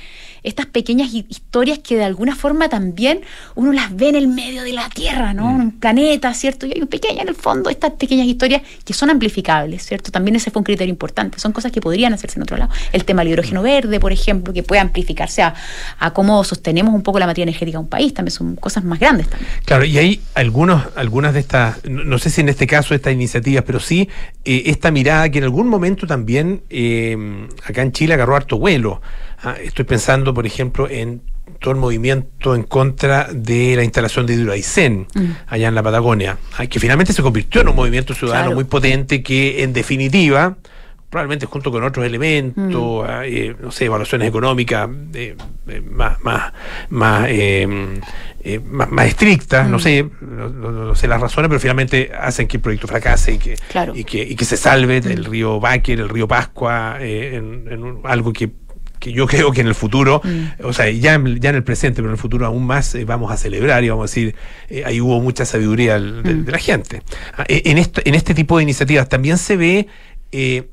[0.47, 3.21] estas pequeñas historias que de alguna forma también
[3.57, 5.47] uno las ve en el medio de la Tierra, ¿no?
[5.47, 5.61] Mm.
[5.61, 6.67] Un planeta, ¿cierto?
[6.67, 10.13] Y hay un pequeño en el fondo, estas pequeñas historias que son amplificables, ¿cierto?
[10.13, 11.41] También ese fue un criterio importante.
[11.41, 12.71] Son cosas que podrían hacerse en otro lado.
[12.93, 15.55] El tema del hidrógeno verde, por ejemplo, que puede amplificarse a,
[16.15, 19.29] cómo sostenemos un poco la materia energética de un país, también son cosas más grandes
[19.29, 19.51] también.
[19.65, 23.65] Claro, y hay algunos, algunas de estas, no sé si en este caso estas iniciativas,
[23.67, 24.09] pero sí
[24.45, 29.03] eh, esta mirada que en algún momento también eh, acá en Chile agarró harto vuelo.
[29.47, 31.23] Ah, estoy pensando, por ejemplo, en
[31.61, 35.25] todo el movimiento en contra de la instalación de Hidroaicén mm.
[35.47, 39.23] allá en la Patagonia, ah, que finalmente se convirtió en un movimiento ciudadano muy potente
[39.23, 40.57] que, en definitiva,
[41.11, 43.09] probablemente junto con otros elementos, mm.
[43.09, 45.37] ah, eh, no sé, evaluaciones económicas eh,
[45.69, 46.53] eh, más, más,
[46.91, 47.29] más,
[48.65, 49.81] más, estrictas, no mm.
[49.81, 53.57] sé, no, sé las razones, pero finalmente hacen que el proyecto fracase y que,
[53.95, 58.66] y que, y que se salve del río Báquer, el río Pascua, en algo que
[58.99, 60.65] que yo creo que en el futuro, mm.
[60.65, 63.31] o sea, ya, ya en el presente, pero en el futuro aún más eh, vamos
[63.33, 64.35] a celebrar y vamos a decir,
[64.69, 66.45] eh, ahí hubo mucha sabiduría mm.
[66.45, 67.03] de, la gente.
[67.37, 69.87] Ah, e, en, este, en este tipo de iniciativas también se ve
[70.33, 70.69] eh,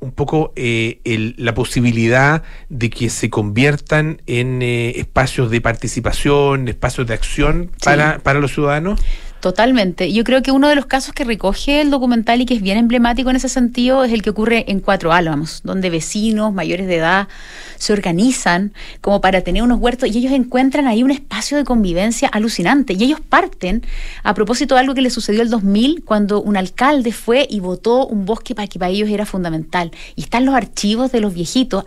[0.00, 7.70] un poco la posibilidad de que se conviertan en espacios de participación, espacios de acción
[7.82, 9.00] para, para los ciudadanos.
[9.44, 10.10] Totalmente.
[10.10, 12.78] Yo creo que uno de los casos que recoge el documental y que es bien
[12.78, 16.96] emblemático en ese sentido es el que ocurre en Cuatro Álamos, donde vecinos mayores de
[16.96, 17.28] edad
[17.76, 22.28] se organizan como para tener unos huertos y ellos encuentran ahí un espacio de convivencia
[22.28, 22.94] alucinante.
[22.94, 23.82] Y ellos parten
[24.22, 28.06] a propósito de algo que les sucedió el 2000 cuando un alcalde fue y votó
[28.06, 29.90] un bosque para que para ellos era fundamental.
[30.16, 31.84] Y están los archivos de los viejitos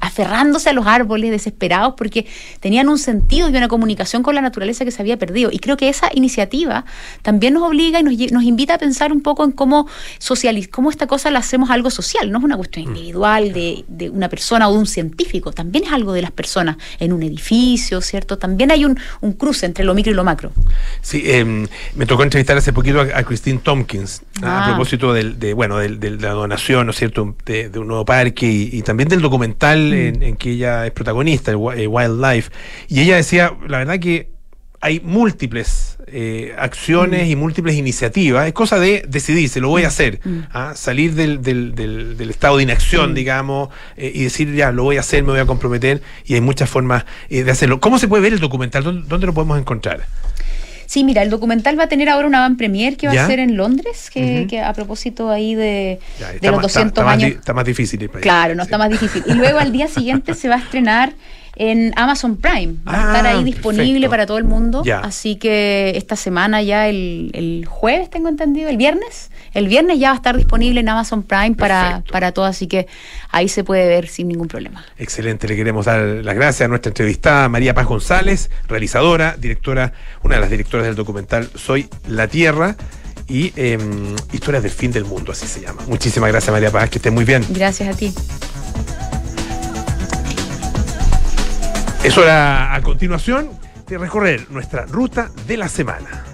[0.00, 2.26] aferrándose a los árboles desesperados porque
[2.58, 5.50] tenían un sentido y una comunicación con la naturaleza que se había perdido.
[5.52, 6.84] Y creo que esa iniciativa
[7.22, 11.06] también nos obliga y nos, invita a pensar un poco en cómo socializar, cómo esta
[11.06, 12.88] cosa la hacemos algo social, no es una cuestión mm.
[12.88, 16.76] individual de, de, una persona o de un científico, también es algo de las personas
[16.98, 18.38] en un edificio, ¿cierto?
[18.38, 20.52] También hay un, un cruce entre lo micro y lo macro.
[21.00, 24.68] Sí, em, me tocó entrevistar hace poquito a, Christine Tompkins a ah.
[24.68, 28.82] propósito del, de, bueno, de la donación, ¿no es cierto?, de, un nuevo parque y,
[28.82, 30.22] también del documental mm.
[30.22, 32.50] en, que ella es protagonista, el eh, Wildlife.
[32.88, 34.30] Y ella decía, la verdad que
[34.80, 37.30] hay múltiples eh, acciones mm.
[37.30, 38.46] y múltiples iniciativas.
[38.46, 39.88] Es cosa de decidirse, lo voy a mm.
[39.88, 40.20] hacer.
[40.24, 40.38] Mm.
[40.52, 40.72] ¿ah?
[40.74, 45.00] Salir del, del, del, estado de inacción, digamos, eh, y decir, ya, lo voy a
[45.00, 46.02] hacer, me voy a comprometer.
[46.24, 47.80] Y hay muchas formas eh, de hacerlo.
[47.80, 48.84] ¿Cómo se puede ver el documental?
[48.84, 50.06] ¿Dónde, lo podemos encontrar?
[50.86, 53.40] Sí, mira, el documental va a tener ahora una van premier que va a ser
[53.40, 55.98] en Londres, que, a propósito ahí de,
[56.40, 57.30] los 200 años.
[57.32, 58.08] está más difícil.
[58.20, 59.22] claro, no está más difícil.
[59.26, 61.12] Y luego al día siguiente se va a estrenar
[61.58, 62.74] en Amazon Prime.
[62.86, 64.82] Va a estar ahí ah, disponible para todo el mundo.
[65.02, 69.30] Así que esta semana ya el, jueves, tengo entendido, el viernes.
[69.54, 72.86] El viernes ya va a estar disponible en Amazon Prime para, para todos, así que
[73.30, 74.84] ahí se puede ver sin ningún problema.
[74.98, 79.92] Excelente, le queremos dar las gracias a nuestra entrevistada María Paz González, realizadora, directora,
[80.22, 82.76] una de las directoras del documental Soy la Tierra
[83.26, 85.82] y em, Historias del Fin del Mundo, así se llama.
[85.86, 87.44] Muchísimas gracias María Paz, que esté muy bien.
[87.50, 88.12] Gracias a ti.
[92.08, 93.50] Es hora a continuación
[93.86, 96.24] de recorrer nuestra ruta de la semana.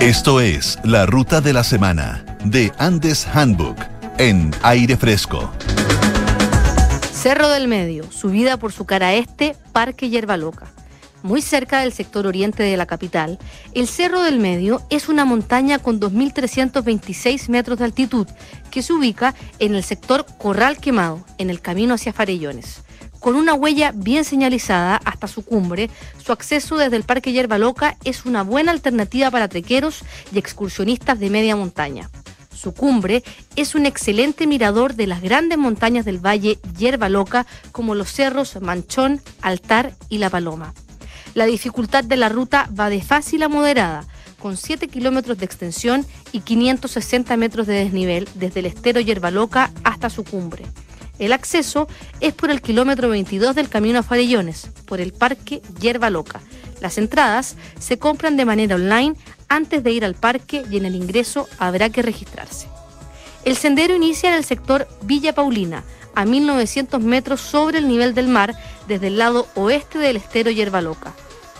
[0.00, 3.76] Esto es la ruta de la semana de Andes Handbook
[4.16, 5.52] en aire fresco.
[7.12, 10.68] Cerro del Medio, subida por su cara este, Parque Yerba Loca.
[11.22, 13.38] Muy cerca del sector oriente de la capital,
[13.74, 18.26] el Cerro del Medio es una montaña con 2.326 metros de altitud
[18.70, 22.82] que se ubica en el sector Corral Quemado, en el camino hacia Farellones.
[23.18, 25.90] Con una huella bien señalizada hasta su cumbre,
[26.24, 31.18] su acceso desde el Parque Yerba Loca es una buena alternativa para trequeros y excursionistas
[31.18, 32.10] de media montaña.
[32.54, 33.24] Su cumbre
[33.56, 38.60] es un excelente mirador de las grandes montañas del valle Yerba Loca, como los cerros
[38.60, 40.74] Manchón, Altar y La Paloma.
[41.38, 44.04] La dificultad de la ruta va de fácil a moderada,
[44.40, 49.70] con 7 kilómetros de extensión y 560 metros de desnivel desde el estero Yerba Loca
[49.84, 50.64] hasta su cumbre.
[51.20, 51.86] El acceso
[52.18, 56.40] es por el kilómetro 22 del camino a Farellones, por el parque Yerba Loca.
[56.80, 59.14] Las entradas se compran de manera online
[59.48, 62.66] antes de ir al parque y en el ingreso habrá que registrarse.
[63.44, 65.84] El sendero inicia en el sector Villa Paulina,
[66.16, 68.56] a 1900 metros sobre el nivel del mar,
[68.88, 71.14] desde el lado oeste del estero Yerba Loca.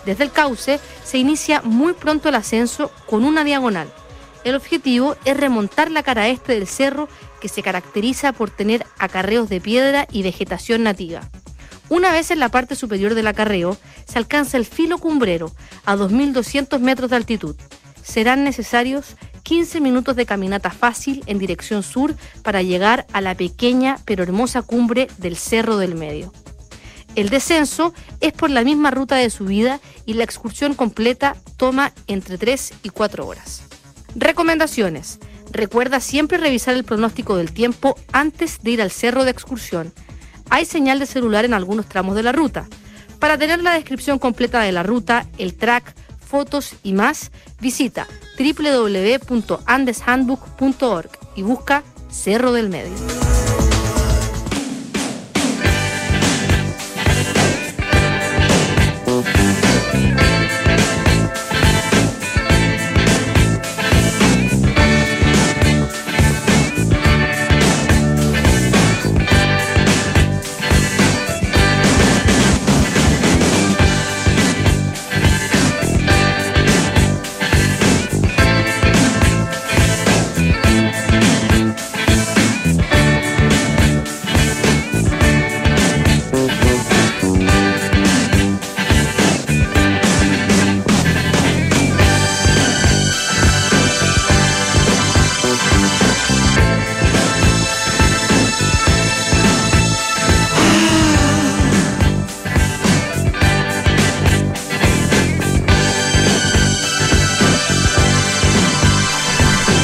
[0.05, 3.91] Desde el cauce se inicia muy pronto el ascenso con una diagonal.
[4.43, 7.09] El objetivo es remontar la cara este del cerro
[7.41, 11.29] que se caracteriza por tener acarreos de piedra y vegetación nativa.
[11.89, 15.51] Una vez en la parte superior del acarreo, se alcanza el filo cumbrero
[15.85, 17.55] a 2.200 metros de altitud.
[18.03, 23.97] Serán necesarios 15 minutos de caminata fácil en dirección sur para llegar a la pequeña
[24.05, 26.31] pero hermosa cumbre del Cerro del Medio.
[27.15, 32.37] El descenso es por la misma ruta de subida y la excursión completa toma entre
[32.37, 33.63] 3 y 4 horas.
[34.15, 35.19] Recomendaciones.
[35.51, 39.93] Recuerda siempre revisar el pronóstico del tiempo antes de ir al cerro de excursión.
[40.49, 42.67] Hay señal de celular en algunos tramos de la ruta.
[43.19, 48.07] Para tener la descripción completa de la ruta, el track, fotos y más, visita
[48.37, 52.95] www.andeshandbook.org y busca Cerro del Medio.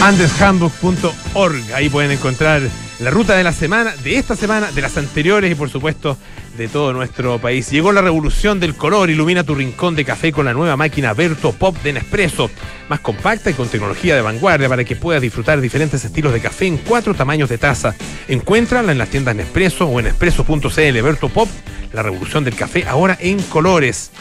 [0.05, 1.73] andeshandbook.org.
[1.73, 2.61] Ahí pueden encontrar
[2.99, 6.15] la ruta de la semana, de esta semana, de las anteriores y por supuesto
[6.55, 7.71] de todo nuestro país.
[7.71, 11.53] Llegó la revolución del color, ilumina tu rincón de café con la nueva máquina Berto
[11.53, 12.51] Pop de Nespresso,
[12.87, 16.67] más compacta y con tecnología de vanguardia para que puedas disfrutar diferentes estilos de café
[16.67, 17.95] en cuatro tamaños de taza.
[18.27, 21.01] Encuéntrala en las tiendas Nespresso o en nespresso.cl.
[21.01, 21.49] Berto Pop,
[21.93, 24.11] la revolución del café ahora en colores.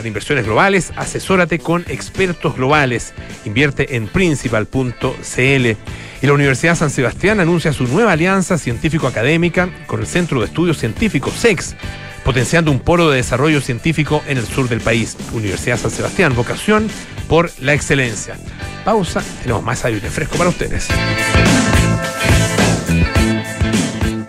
[0.00, 3.12] Para inversiones globales, asesórate con expertos globales.
[3.44, 4.96] Invierte en principal.cl.
[5.36, 10.78] Y la Universidad San Sebastián anuncia su nueva alianza científico-académica con el Centro de Estudios
[10.78, 11.76] Científicos, SEX,
[12.24, 15.18] potenciando un polo de desarrollo científico en el sur del país.
[15.34, 16.88] Universidad San Sebastián, vocación
[17.28, 18.38] por la excelencia.
[18.86, 20.88] Pausa, tenemos más aire fresco para ustedes.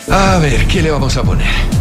[0.09, 1.80] A ver, ¿qué le vamos a poner?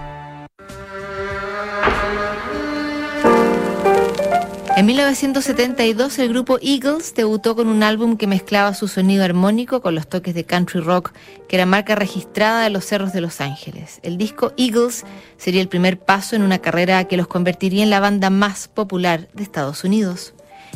[4.81, 9.93] En 1972 el grupo Eagles debutó con un álbum que mezclaba su sonido armónico con
[9.93, 11.11] los toques de country rock,
[11.47, 13.99] que era marca registrada de los cerros de Los Ángeles.
[14.01, 15.05] El disco Eagles
[15.37, 19.27] sería el primer paso en una carrera que los convertiría en la banda más popular
[19.35, 20.33] de Estados Unidos.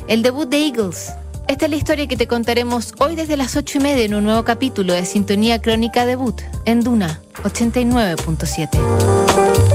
[0.08, 1.12] El debut de Eagles.
[1.48, 4.26] Esta es la historia que te contaremos hoy desde las 8 y media en un
[4.26, 9.75] nuevo capítulo de Sintonía Crónica Debut en Duna 89.7.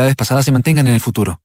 [0.01, 1.39] habilidades pasadas se mantengan en el futuro.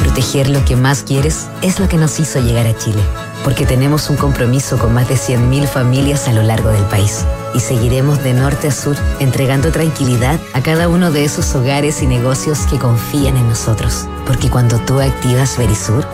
[0.00, 3.02] Proteger lo que más quieres es lo que nos hizo llegar a Chile,
[3.44, 7.24] porque tenemos un compromiso con más de 100.000 familias a lo largo del país
[7.54, 12.06] y seguiremos de norte a sur entregando tranquilidad a cada uno de esos hogares y
[12.06, 16.06] negocios que confían en nosotros, porque cuando tú activas Verisur,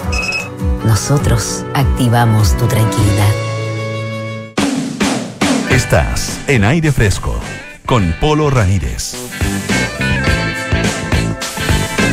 [0.84, 3.32] nosotros activamos tu tranquilidad.
[5.70, 7.38] Estás en aire fresco
[7.86, 9.14] con Polo Ramírez.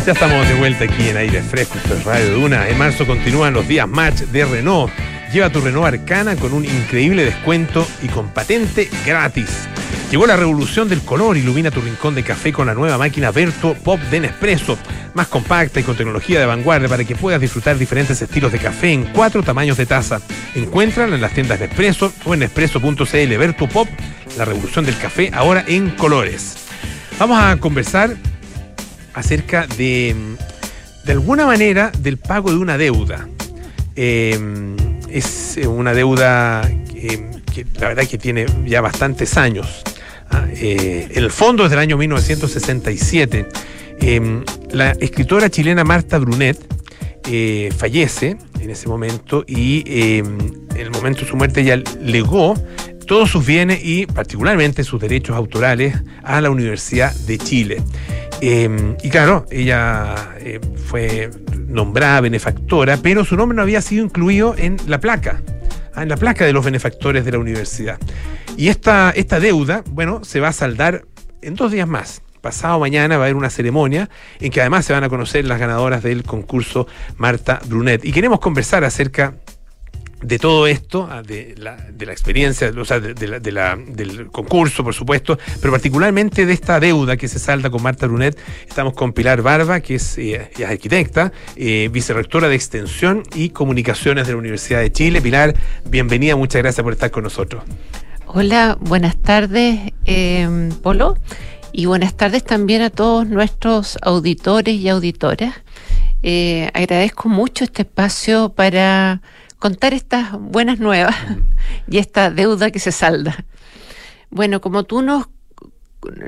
[0.06, 2.68] Ya estamos de vuelta aquí en aire fresco, esto es Radio Duna.
[2.68, 4.92] En marzo continúan los días match de Renault.
[5.32, 9.68] Lleva tu Renault Arcana con un increíble descuento y con patente gratis.
[10.10, 13.76] Llegó la revolución del color, ilumina tu rincón de café con la nueva máquina Vertuo
[13.76, 14.80] Pop de Nespresso,
[15.14, 18.92] más compacta y con tecnología de vanguardia para que puedas disfrutar diferentes estilos de café
[18.92, 20.22] en cuatro tamaños de taza.
[20.56, 23.88] Encuéntrala en las tiendas Nespresso o en nespresso.cl Vertuo Pop,
[24.38, 26.56] la revolución del café ahora en colores.
[27.20, 28.16] Vamos a conversar
[29.20, 30.16] acerca de,
[31.04, 33.28] de alguna manera, del pago de una deuda.
[33.96, 34.76] Em,
[35.10, 36.62] es una deuda
[36.94, 39.84] que, la verdad que tiene ya bastantes años.
[40.32, 43.46] Ah, eh, el fondo es del año 1967.
[44.02, 46.58] Em, la escritora chilena Marta Brunet
[47.28, 50.38] eh, fallece en ese momento y em,
[50.76, 52.56] en el momento de su muerte ella legó
[53.10, 57.82] todos sus bienes y particularmente sus derechos autorales a la Universidad de Chile.
[58.42, 61.30] Em, y claro, ella eh, fue
[61.68, 65.42] nombrada benefactora, pero su nombre no había sido incluido en la placa,
[65.94, 68.00] ah, en la placa de los benefactores de la universidad.
[68.56, 71.06] Y esta, esta deuda, bueno, se va a saldar
[71.42, 72.22] en dos días más.
[72.42, 74.10] Pasado mañana va a haber una ceremonia
[74.40, 76.88] en que además se van a conocer las ganadoras del concurso
[77.18, 78.06] Marta Brunet.
[78.06, 79.36] Y queremos conversar acerca
[80.22, 84.84] de todo esto, ah, de la, de la experiencia, o sea, de, la, del concurso,
[84.84, 88.38] por supuesto, pero particularmente de esta deuda que se salda con Marta Brunet.
[88.68, 94.34] Estamos con Pilar Barba, que es, eh, arquitecta, eh, vicerrectora de Extensión y Comunicaciones de
[94.34, 95.22] la Universidad de Chile.
[95.22, 95.56] Pilar,
[95.86, 97.64] bienvenida, muchas gracias por estar con nosotros.
[98.26, 101.18] Hola, buenas tardes, eh, Polo,
[101.72, 105.56] y buenas tardes también a todos nuestros auditores y auditoras.
[106.74, 109.22] agradezco mucho este espacio para
[109.60, 111.16] contar estas buenas nuevas
[111.88, 113.46] y esta deuda que se salda.
[114.32, 115.28] Bueno, como tú nos,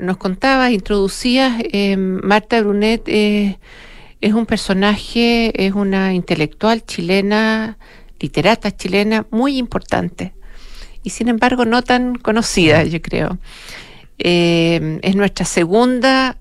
[0.00, 3.58] nos contabas, introducías, eh, Marta Brunet eh,
[4.20, 7.78] es un personaje, es una intelectual chilena,
[8.20, 10.34] literata chilena muy importante
[11.02, 13.38] y sin embargo no tan conocida, yo creo.
[14.18, 16.38] Eh, es nuestra segunda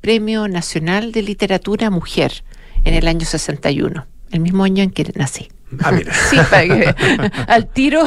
[0.00, 2.42] Premio Nacional de Literatura Mujer
[2.84, 5.48] en el año 61, el mismo año en que nací.
[5.82, 6.12] Ah, mira.
[6.30, 6.38] Sí,
[7.48, 8.04] al tiro,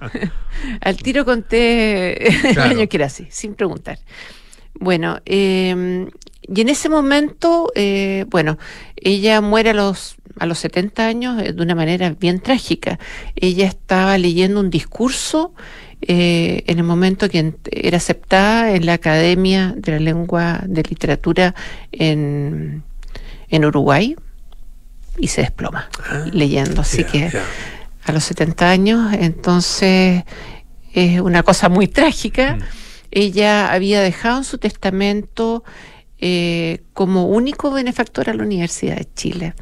[0.80, 3.98] al tiro conté el año que era así, sin preguntar.
[4.74, 6.08] Bueno, em,
[6.42, 8.58] y en ese momento, eh, bueno,
[8.96, 12.98] ella muere a los, a los 70 años eh, de una manera bien trágica.
[13.36, 15.52] Ella estaba leyendo un discurso
[16.02, 21.54] eh, en el momento que era aceptada en la Academia de la Lengua de Literatura
[21.92, 22.82] en,
[23.48, 24.16] en Uruguay,
[25.20, 26.80] y se desploma ah, leyendo.
[26.80, 27.30] Así que
[28.04, 30.24] a los 70 años, entonces
[30.92, 32.56] es una cosa muy trágica.
[32.56, 32.62] Mm.
[33.12, 35.64] Ella había dejado en su testamento
[36.18, 39.54] eh, como único benefactor a la Universidad de Chile.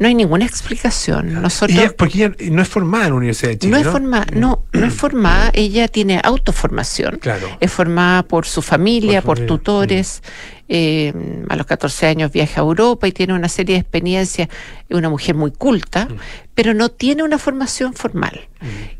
[0.00, 1.34] No hay ninguna explicación.
[1.40, 3.70] Nosotros, Ella- porque ella no es formada en la Universidad de Chile.
[3.70, 7.18] no No, es formada, no, no es formada, ella tiene autoformación.
[7.20, 7.46] Claro.
[7.60, 10.22] Es formada por su familia, Por por, familia, tutores.
[10.68, 11.12] eh,
[11.48, 14.48] a los 14 años viaja a Europa y tiene una serie de experiencias.
[14.88, 16.14] Es una mujer muy culta, Mm.
[16.54, 18.48] pero no tiene una formación formal.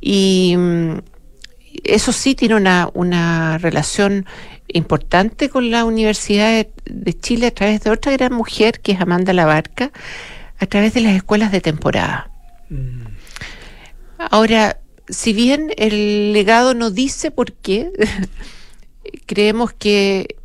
[0.00, 0.98] Y mm,
[1.84, 4.26] eso sí tiene una, una relación
[4.68, 9.00] importante con la Universidad de, de Chile a través de otra gran mujer que es
[9.00, 9.90] Amanda Labarca,
[10.60, 12.30] a través de las escuelas de temporada.
[14.18, 17.90] Ahora, si bien el legado no dice por qué,
[19.26, 20.36] creemos que,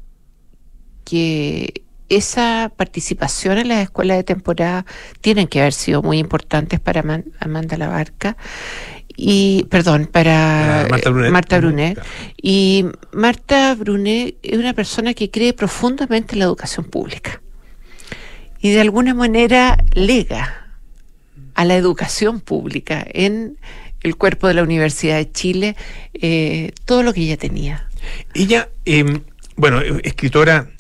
[1.04, 4.86] que esa participación en las escuelas de temporada
[5.22, 8.38] tienen que haber sido muy importantes para Aman- Amanda Labarca
[9.18, 11.32] y perdón para Ah, Marta Brunet.
[11.32, 12.00] Marta Brunet.
[12.42, 17.42] y Marta Brunet es una persona que cree profundamente en la educación pública
[18.66, 20.72] y de alguna manera lega
[21.54, 23.60] a la educación pública en
[24.02, 25.76] el cuerpo de la Universidad de Chile
[26.16, 27.88] eh, todo lo que ella tenía.
[28.34, 29.22] Ella, eh,
[29.56, 30.72] bueno, escritora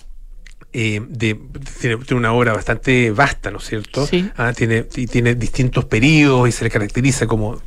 [0.77, 1.39] eh, de,
[1.79, 4.05] tiene, una obra bastante vasta, ¿no es cierto?
[4.05, 4.29] Sí.
[4.35, 7.61] Ah, tiene, y tiene distintos periodos y se le caracteriza como,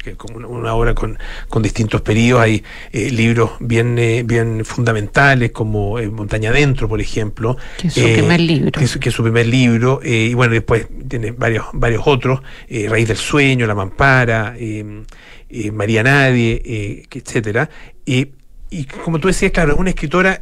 [0.46, 2.42] una, obra con, con distintos periodos.
[2.44, 7.56] Hay eh, libros bien, eh, bien fundamentales como eh, Montaña Adentro, por ejemplo.
[7.78, 8.72] Que es su primer libro.
[8.72, 10.00] Que es, que es su primer libro.
[10.04, 12.40] eh, y bueno, después tiene varios, varios otros.
[12.68, 14.84] eh, Raíz del Sueño, La Mampara, eh,
[15.48, 17.70] eh, María Nadie, eh, etcétera.
[18.04, 18.32] Eh,
[18.70, 20.40] y como tú decías, claro, es una escritora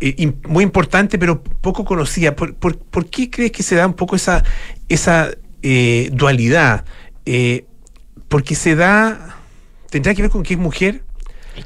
[0.00, 2.34] eh, muy importante, pero poco conocida.
[2.36, 4.44] ¿Por, por, por qué crees que se da un poco esa,
[4.88, 5.30] esa
[5.62, 6.84] eh, dualidad?
[7.26, 7.64] Eh,
[8.28, 9.36] porque se da.
[9.90, 11.02] ¿Tendrá que ver con que es mujer?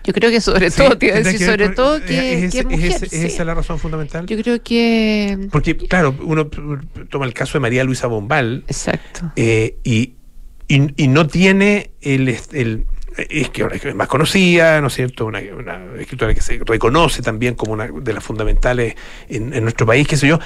[0.05, 2.03] Yo creo que sobre Sí, todo, te iba a ¿tendrá decir ver sobre todo eh,
[2.07, 2.91] que, es, que es mujer.
[2.91, 3.17] es ese- sí.
[3.27, 4.25] ¿Es esa la razón fundamental?
[4.27, 5.49] Yo creo que...
[5.51, 6.49] Porque, claro, uno
[7.11, 9.31] toma el caso de María Luisa Bombal Exacto.
[9.37, 10.15] eh, y,
[10.67, 15.27] y, y no tiene el, el- es que es más conocida, ¿no es cierto?
[15.27, 18.95] Una, una escritora que se reconoce también como una de las fundamentales
[19.29, 20.39] en, en nuestro país, qué sé yo.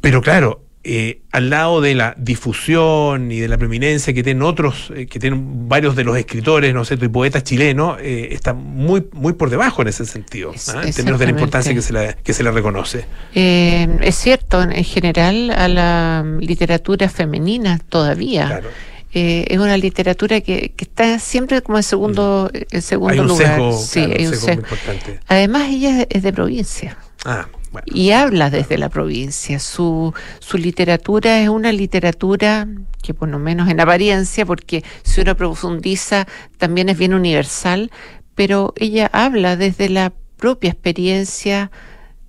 [0.00, 4.92] Pero claro, eh, al lado de la difusión y de la preeminencia que tienen otros,
[4.94, 7.04] eh, que tienen varios de los escritores, ¿no es cierto?
[7.04, 10.82] Y poetas chilenos, eh, está muy, muy por debajo en ese sentido, Es- ¿ah?
[10.84, 13.04] en términos de la importancia que se, la, que se le reconoce.
[13.34, 18.46] Eh, es cierto, en general a la literatura femenina todavía.
[18.46, 18.68] Claro.
[19.14, 23.28] Eh, es una literatura que, que está siempre como en segundo, en segundo Hay un
[23.28, 23.64] lugar.
[23.64, 24.54] sesgo, Sí, claro, hay un un sesgo sesgo.
[24.54, 25.20] muy importante.
[25.28, 26.98] Además, ella es de provincia.
[27.24, 27.84] Ah, bueno.
[27.92, 29.58] y habla desde la provincia.
[29.58, 32.66] Su, su literatura es una literatura
[33.02, 36.26] que por lo menos en apariencia, porque si uno profundiza
[36.58, 37.90] también es bien universal,
[38.34, 41.70] pero ella habla desde la propia experiencia,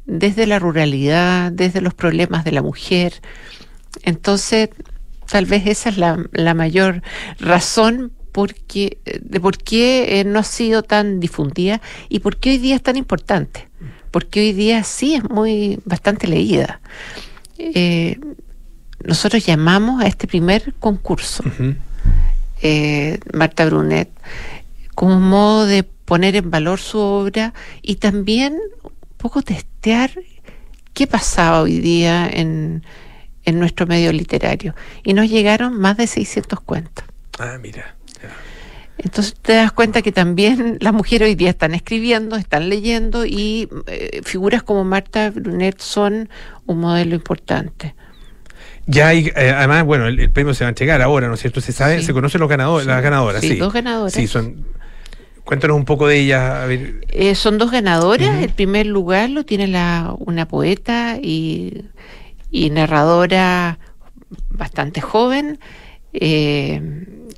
[0.06, 3.22] desde la ruralidad, desde los problemas de la mujer.
[4.04, 4.70] Entonces,
[5.30, 7.02] tal vez esa es la, la mayor
[7.40, 12.58] razón porque, de por qué eh, no ha sido tan difundida y por qué hoy
[12.58, 13.68] día es tan importante.
[14.12, 16.82] Porque hoy día sí es muy bastante leída.
[17.58, 18.20] Eh,
[19.04, 21.44] nosotros llamamos a este primer concurso,
[22.62, 24.10] eh, Marta Brunet,
[24.96, 30.12] como un modo de poner en valor su obra y también un poco testear
[30.94, 32.84] qué pasaba hoy día en,
[33.50, 34.76] en nuestro medio literario.
[35.04, 37.06] Y nos llegaron más de 600 cuentos.
[37.38, 37.96] Ah, mira.
[39.02, 43.70] Entonces te das cuenta que también las mujeres hoy día están escribiendo, están leyendo y
[43.88, 46.30] eh, figuras como Marta Brunet son
[46.66, 47.96] un modelo importante.
[48.88, 51.40] Ya hay, eh, además, bueno, el, el premio se va a entregar ahora, ¿no es
[51.40, 51.62] cierto?
[51.62, 52.08] Se sabe, Sí.
[52.08, 53.56] se conocen los ganadores, las ganadoras, Sí, sí.
[53.58, 54.14] dos ganadoras.
[54.14, 54.66] Sí, son.
[55.46, 57.02] Cuéntanos un poco de ellas, a ver.
[57.10, 58.44] Eh, son dos ganadoras.
[58.44, 61.86] El primer lugar lo tiene la, una poeta y,
[62.52, 63.80] y narradora
[64.50, 65.60] bastante joven,
[66.14, 66.82] eh,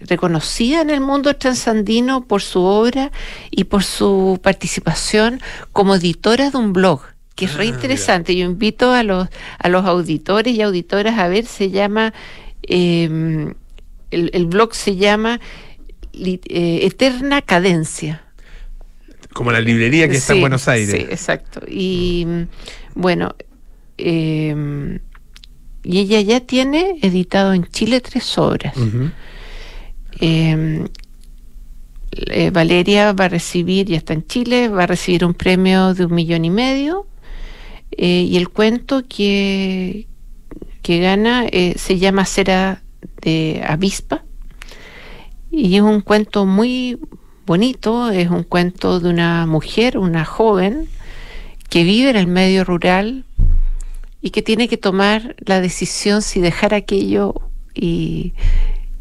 [0.01, 3.11] reconocida en el mundo transandino por su obra
[3.51, 5.39] y por su participación
[5.73, 7.01] como editora de un blog,
[7.35, 7.75] que es Ah, re mira.
[7.75, 8.35] interesante.
[8.35, 9.27] Yo invito a los,
[9.59, 12.13] a los auditores y auditoras a ver, se llama,
[12.63, 13.53] eh,
[14.11, 15.39] el, el blog se llama
[16.13, 18.23] eh, Eterna Cadencia.
[19.33, 20.91] Como la librería que está en Buenos Aires.
[20.93, 21.61] Sí, exacto.
[21.67, 22.41] Y mm,
[22.95, 23.33] bueno,
[24.01, 24.99] eh,
[25.83, 28.75] y ella ya tiene editado en Chile tres obras.
[30.19, 30.85] Eh,
[32.11, 36.05] eh, Valeria va a recibir, ya está en Chile, va a recibir un premio de
[36.05, 37.07] un millón y medio.
[37.91, 40.07] eh, y el cuento que,
[40.81, 42.81] que gana eh, se llama Cera
[43.21, 44.23] de Avispa.
[45.51, 46.97] Y es un cuento muy
[47.45, 50.87] bonito, es un cuento de una mujer, una joven,
[51.69, 53.25] que vive en el medio rural
[54.21, 57.33] y que tiene que tomar la decisión si dejar aquello
[57.73, 58.33] y,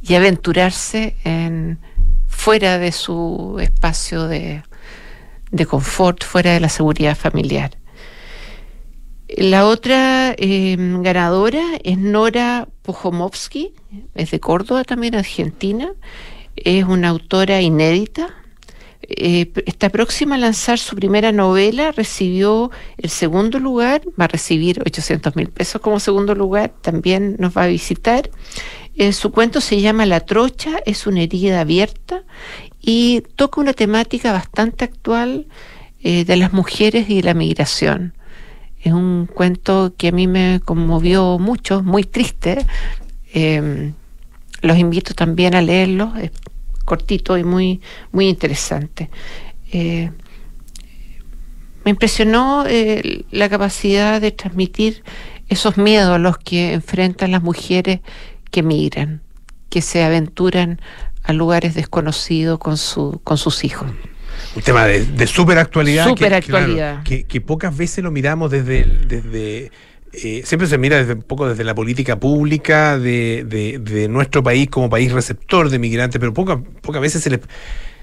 [0.08, 1.78] aventurarse en
[2.26, 4.62] fuera de su espacio de,
[5.52, 7.70] de confort, fuera de la seguridad familiar.
[9.36, 13.74] La otra eh, ganadora es Nora Pujomovsky,
[14.14, 15.92] es de Córdoba también, Argentina.
[16.56, 18.34] Es una autora inédita.
[19.10, 24.80] Eh, está próxima a lanzar su primera novela, recibió el segundo lugar, va a recibir
[24.80, 28.30] 800 mil pesos como segundo lugar, también nos va a visitar.
[28.94, 32.22] Eh, su cuento se llama La Trocha, es una herida abierta
[32.80, 35.46] y toca una temática bastante actual
[36.02, 38.14] de las mujeres y la migración
[38.82, 42.66] es un cuento que a mí me conmovió mucho, muy triste.
[43.32, 43.92] Em,
[44.62, 46.12] los invito también a leerlo,
[46.84, 47.80] cortito y muy,
[48.12, 49.10] muy interesante.
[49.72, 50.10] Eh,
[51.84, 55.02] me impresionó eh, la capacidad de transmitir
[55.48, 58.00] esos miedos a los que enfrentan las mujeres
[58.50, 59.22] que migran,
[59.68, 60.80] que se aventuran
[61.22, 63.90] a lugares desconocidos con, su, con sus hijos
[64.56, 66.08] un tema de, de super actualidad.
[66.08, 67.02] Super actualidad.
[67.02, 68.84] Que, que, pocas veces lo miramos desde.
[68.84, 69.70] desde
[70.12, 74.68] eh, siempre se mira desde un poco desde la política pública de, de, nuestro país
[74.68, 77.40] como país receptor de migrantes, pero pocas pocas veces se les,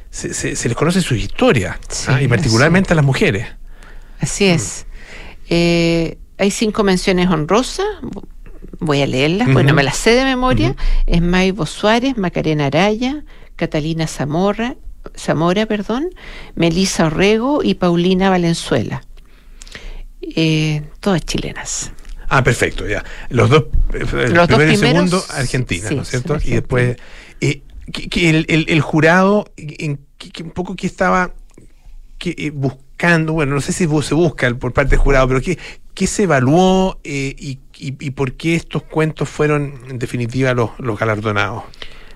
[0.09, 2.21] se, les conoce su historia, ¿ah?
[2.21, 3.47] y particularmente a las mujeres.
[4.19, 4.85] Así es.
[5.49, 7.85] Eh, hay cinco menciones honrosas,
[8.79, 10.75] voy a leerlas, bueno, me las sé de memoria.
[11.07, 13.23] Es Maibo Suárez, Macarena Araya,
[13.55, 14.75] Catalina Zamorra,
[15.17, 16.09] Zamora, perdón,
[16.55, 19.03] Melisa Orrego y Paulina Valenzuela.
[20.21, 21.91] Eh, todas chilenas.
[22.29, 23.03] Ah, perfecto, ya.
[23.29, 26.37] Los dos, eh, el primero y segundo, Argentina, ¿no es cierto?
[26.43, 26.97] Y después,
[27.41, 27.61] eh,
[27.91, 31.33] que, el, el, jurado, en, que, un poco que estaba
[32.17, 35.57] que, buscando, bueno, no sé si se busca por parte del jurado, pero ¿qué,
[35.93, 41.63] qué se evaluó y, y, por qué estos cuentos fueron, en definitiva, los, los galardonados?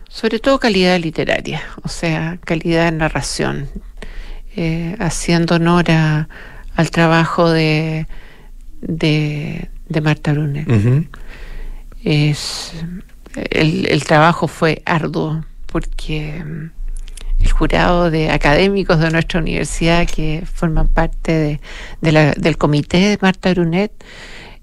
[0.09, 3.69] Sobre todo calidad literaria, o sea, calidad de narración,
[4.57, 8.07] eh, haciendo honor al trabajo de,
[8.81, 10.67] de, Marta Brunet.
[12.03, 12.73] es,
[13.49, 16.71] el, trabajo fue arduo porque mm,
[17.43, 21.59] el jurado de académicos de nuestra universidad que forman parte
[22.01, 23.91] de, del comité de Marta Brunet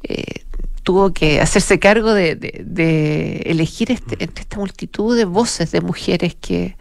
[0.03, 0.45] eh,
[0.89, 6.77] tuvo que hacerse cargo de, elegir este, entre esta multitud de voces de mujeres que,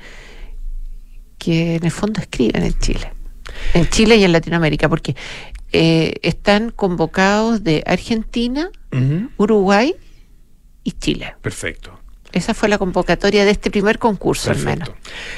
[1.38, 3.12] que en el fondo escriben en Chile.
[3.74, 5.16] En Chile y en Latinoamérica, porque
[5.72, 8.70] eh, están convocados de Argentina,
[9.38, 9.96] Uruguay
[10.84, 11.36] y Chile.
[11.42, 11.98] Perfecto.
[12.34, 14.86] Esa fue la convocatoria de este primer concurso, hermano.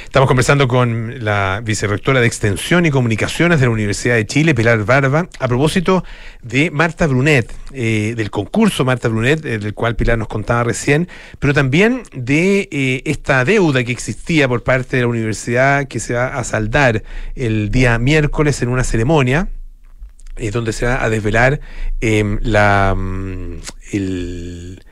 [0.03, 4.83] Estamos conversando con la vicerrectora de Extensión y Comunicaciones de la Universidad de Chile, Pilar
[4.85, 6.03] Barba, a propósito
[6.41, 11.07] de Marta Brunet, eh, del concurso Marta Brunet, eh, del cual Pilar nos contaba recién,
[11.37, 16.15] pero también de eh, esta deuda que existía por parte de la universidad que se
[16.15, 17.03] va a saldar
[17.35, 19.47] el día miércoles en una ceremonia
[20.51, 21.59] donde se va a desvelar
[22.01, 23.59] em, la, mm,
[23.93, 24.83] el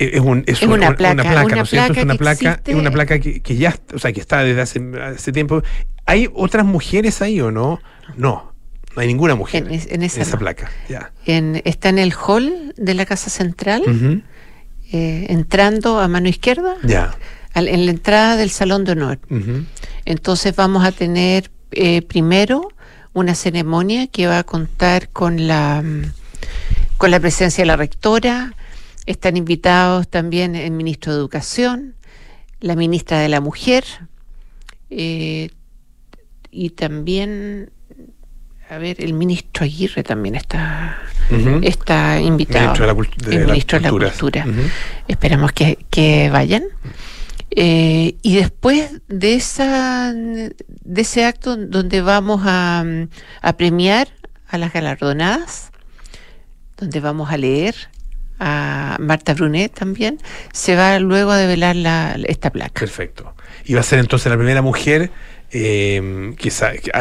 [0.00, 1.72] es, una, placa, una placa, ¿no es?
[1.74, 4.80] Es una placa, es una placa que, que, ya, o sea, que está desde hace,
[4.98, 5.62] hace, tiempo.
[6.06, 7.80] ¿Hay otras mujeres ahí o no?
[8.16, 8.54] No,
[8.96, 10.70] no hay ninguna mujer en, esa, placa.
[11.26, 13.82] En, está en el hall de la Casa Central,
[14.90, 17.14] eh, entrando a mano izquierda, ya.
[17.54, 19.18] en la entrada del Salón de Honor.
[20.06, 22.72] Entonces vamos a tener eh, primero
[23.12, 25.82] una ceremonia que va a contar con la,
[26.96, 28.54] con la presencia de la rectora,
[29.06, 31.94] están invitados también el ministro de Educación,
[32.60, 33.84] la ministra de la Mujer
[34.90, 35.50] eh,
[36.50, 37.70] y también,
[38.68, 40.98] a ver, el ministro Aguirre también está,
[41.62, 42.74] está invitado.
[43.30, 44.46] el ministro de la Cultura.
[45.06, 46.64] Esperamos que, vayan.
[47.50, 52.84] Eh, y después de esa de ese acto donde vamos a,
[53.42, 54.08] a premiar
[54.48, 55.70] a las galardonadas,
[56.76, 57.74] donde vamos a leer
[58.38, 60.18] a Marta Brunet también,
[60.52, 62.80] se va luego a develar la, esta placa.
[62.80, 63.34] Perfecto.
[63.64, 65.10] Y va a ser entonces la primera mujer
[65.52, 66.34] eh,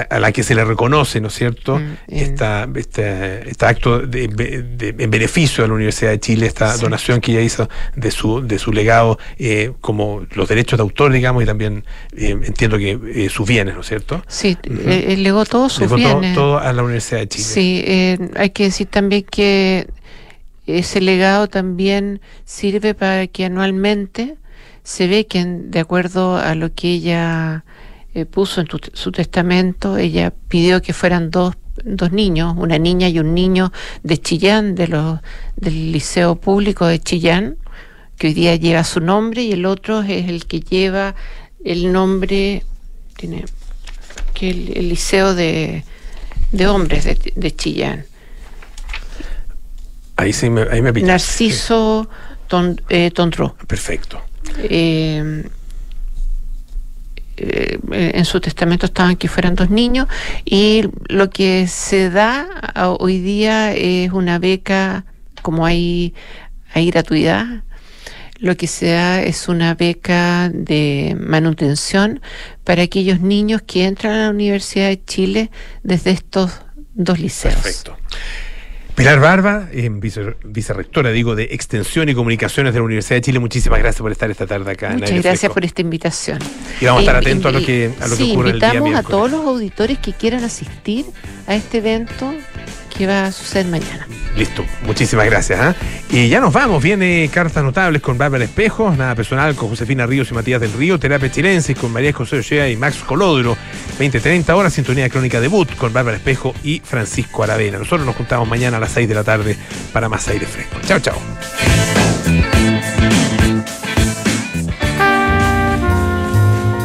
[0.10, 4.24] a, la que se le reconoce, ¿no es cierto?, mm, esta, este, este, acto de,
[4.97, 8.60] en beneficio de la Universidad de Chile, esta donación que ella hizo de su, de
[8.60, 11.84] su legado, eh, como los derechos de autor, digamos, y también
[12.16, 14.24] eh, entiendo que eh, sus bienes, ¿no es cierto?
[14.28, 16.34] Sí, él legó todos sus bienes.
[16.34, 17.43] Todo, todo, a la Universidad de Chile.
[17.43, 17.84] Sí,
[18.36, 19.88] hay que decir también que
[20.66, 24.36] ese legado también sirve para que anualmente
[24.84, 27.64] se ve que de acuerdo a lo que ella
[28.14, 33.20] eh, puso en su testamento, ella pidió que fueran dos, dos niños, una niña y
[33.20, 33.72] un niño
[34.03, 35.20] de Chillán, de los,
[35.55, 37.57] del Liceo Público de Chillán,
[38.18, 41.16] que hoy día lleva su nombre y el otro es el que lleva
[41.64, 42.64] el nombre,
[43.16, 43.45] tiene
[44.34, 45.84] que el, el Liceo de,
[46.51, 48.05] de Hombres de, de Chillán.
[50.18, 50.91] Ahí, sí me, ahí me.
[50.91, 52.10] Narciso
[52.47, 53.55] Ton- eh, Tondró.
[53.68, 54.22] Perfecto.
[54.57, 55.47] Eh,
[57.39, 60.07] eh, en su testamento estaban que fueran dos niños
[60.45, 62.47] y lo que se da
[62.99, 65.05] hoy día es una beca
[65.41, 66.13] como hay,
[66.73, 67.63] hay gratuidad
[68.39, 72.21] lo que se da es una beca de manutención
[72.63, 75.51] para aquellos niños que entran a la Universidad de Chile
[75.83, 76.51] desde estos
[76.93, 77.55] dos liceos.
[77.55, 77.97] Perfecto.
[79.00, 83.39] Pilar Barba, eh, vice- vicerrectora, digo, de Extensión y Comunicaciones de la Universidad de Chile,
[83.39, 86.39] muchísimas gracias por estar esta tarde acá en Muchas Aire gracias por esta invitación.
[86.82, 88.60] Y vamos a estar Eh, atentos a lo que, a lo que sí, ocurre el
[88.60, 91.06] día invitamos a todos los auditores que quieran asistir
[91.47, 92.34] a este evento
[93.00, 94.06] que va a suceder mañana.
[94.36, 95.58] Listo, muchísimas gracias.
[95.62, 95.74] ¿ah?
[96.10, 100.30] Y ya nos vamos, viene Cartas Notables con Bárbara Espejo, Nada Personal con Josefina Ríos
[100.32, 103.56] y Matías del Río, Terapia Chilensis con María José Ochea y Max Colodro,
[103.97, 107.78] 20-30 horas, Sintonía Crónica Debut con Bárbara Espejo y Francisco Aravena.
[107.78, 109.56] Nosotros nos juntamos mañana a las 6 de la tarde
[109.93, 110.78] para más aire fresco.
[110.86, 111.18] Chao, chao.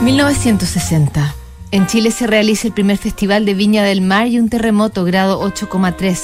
[0.04, 1.43] ...1960.
[1.74, 5.42] En Chile se realiza el primer Festival de Viña del Mar y un terremoto grado
[5.42, 6.14] 8,3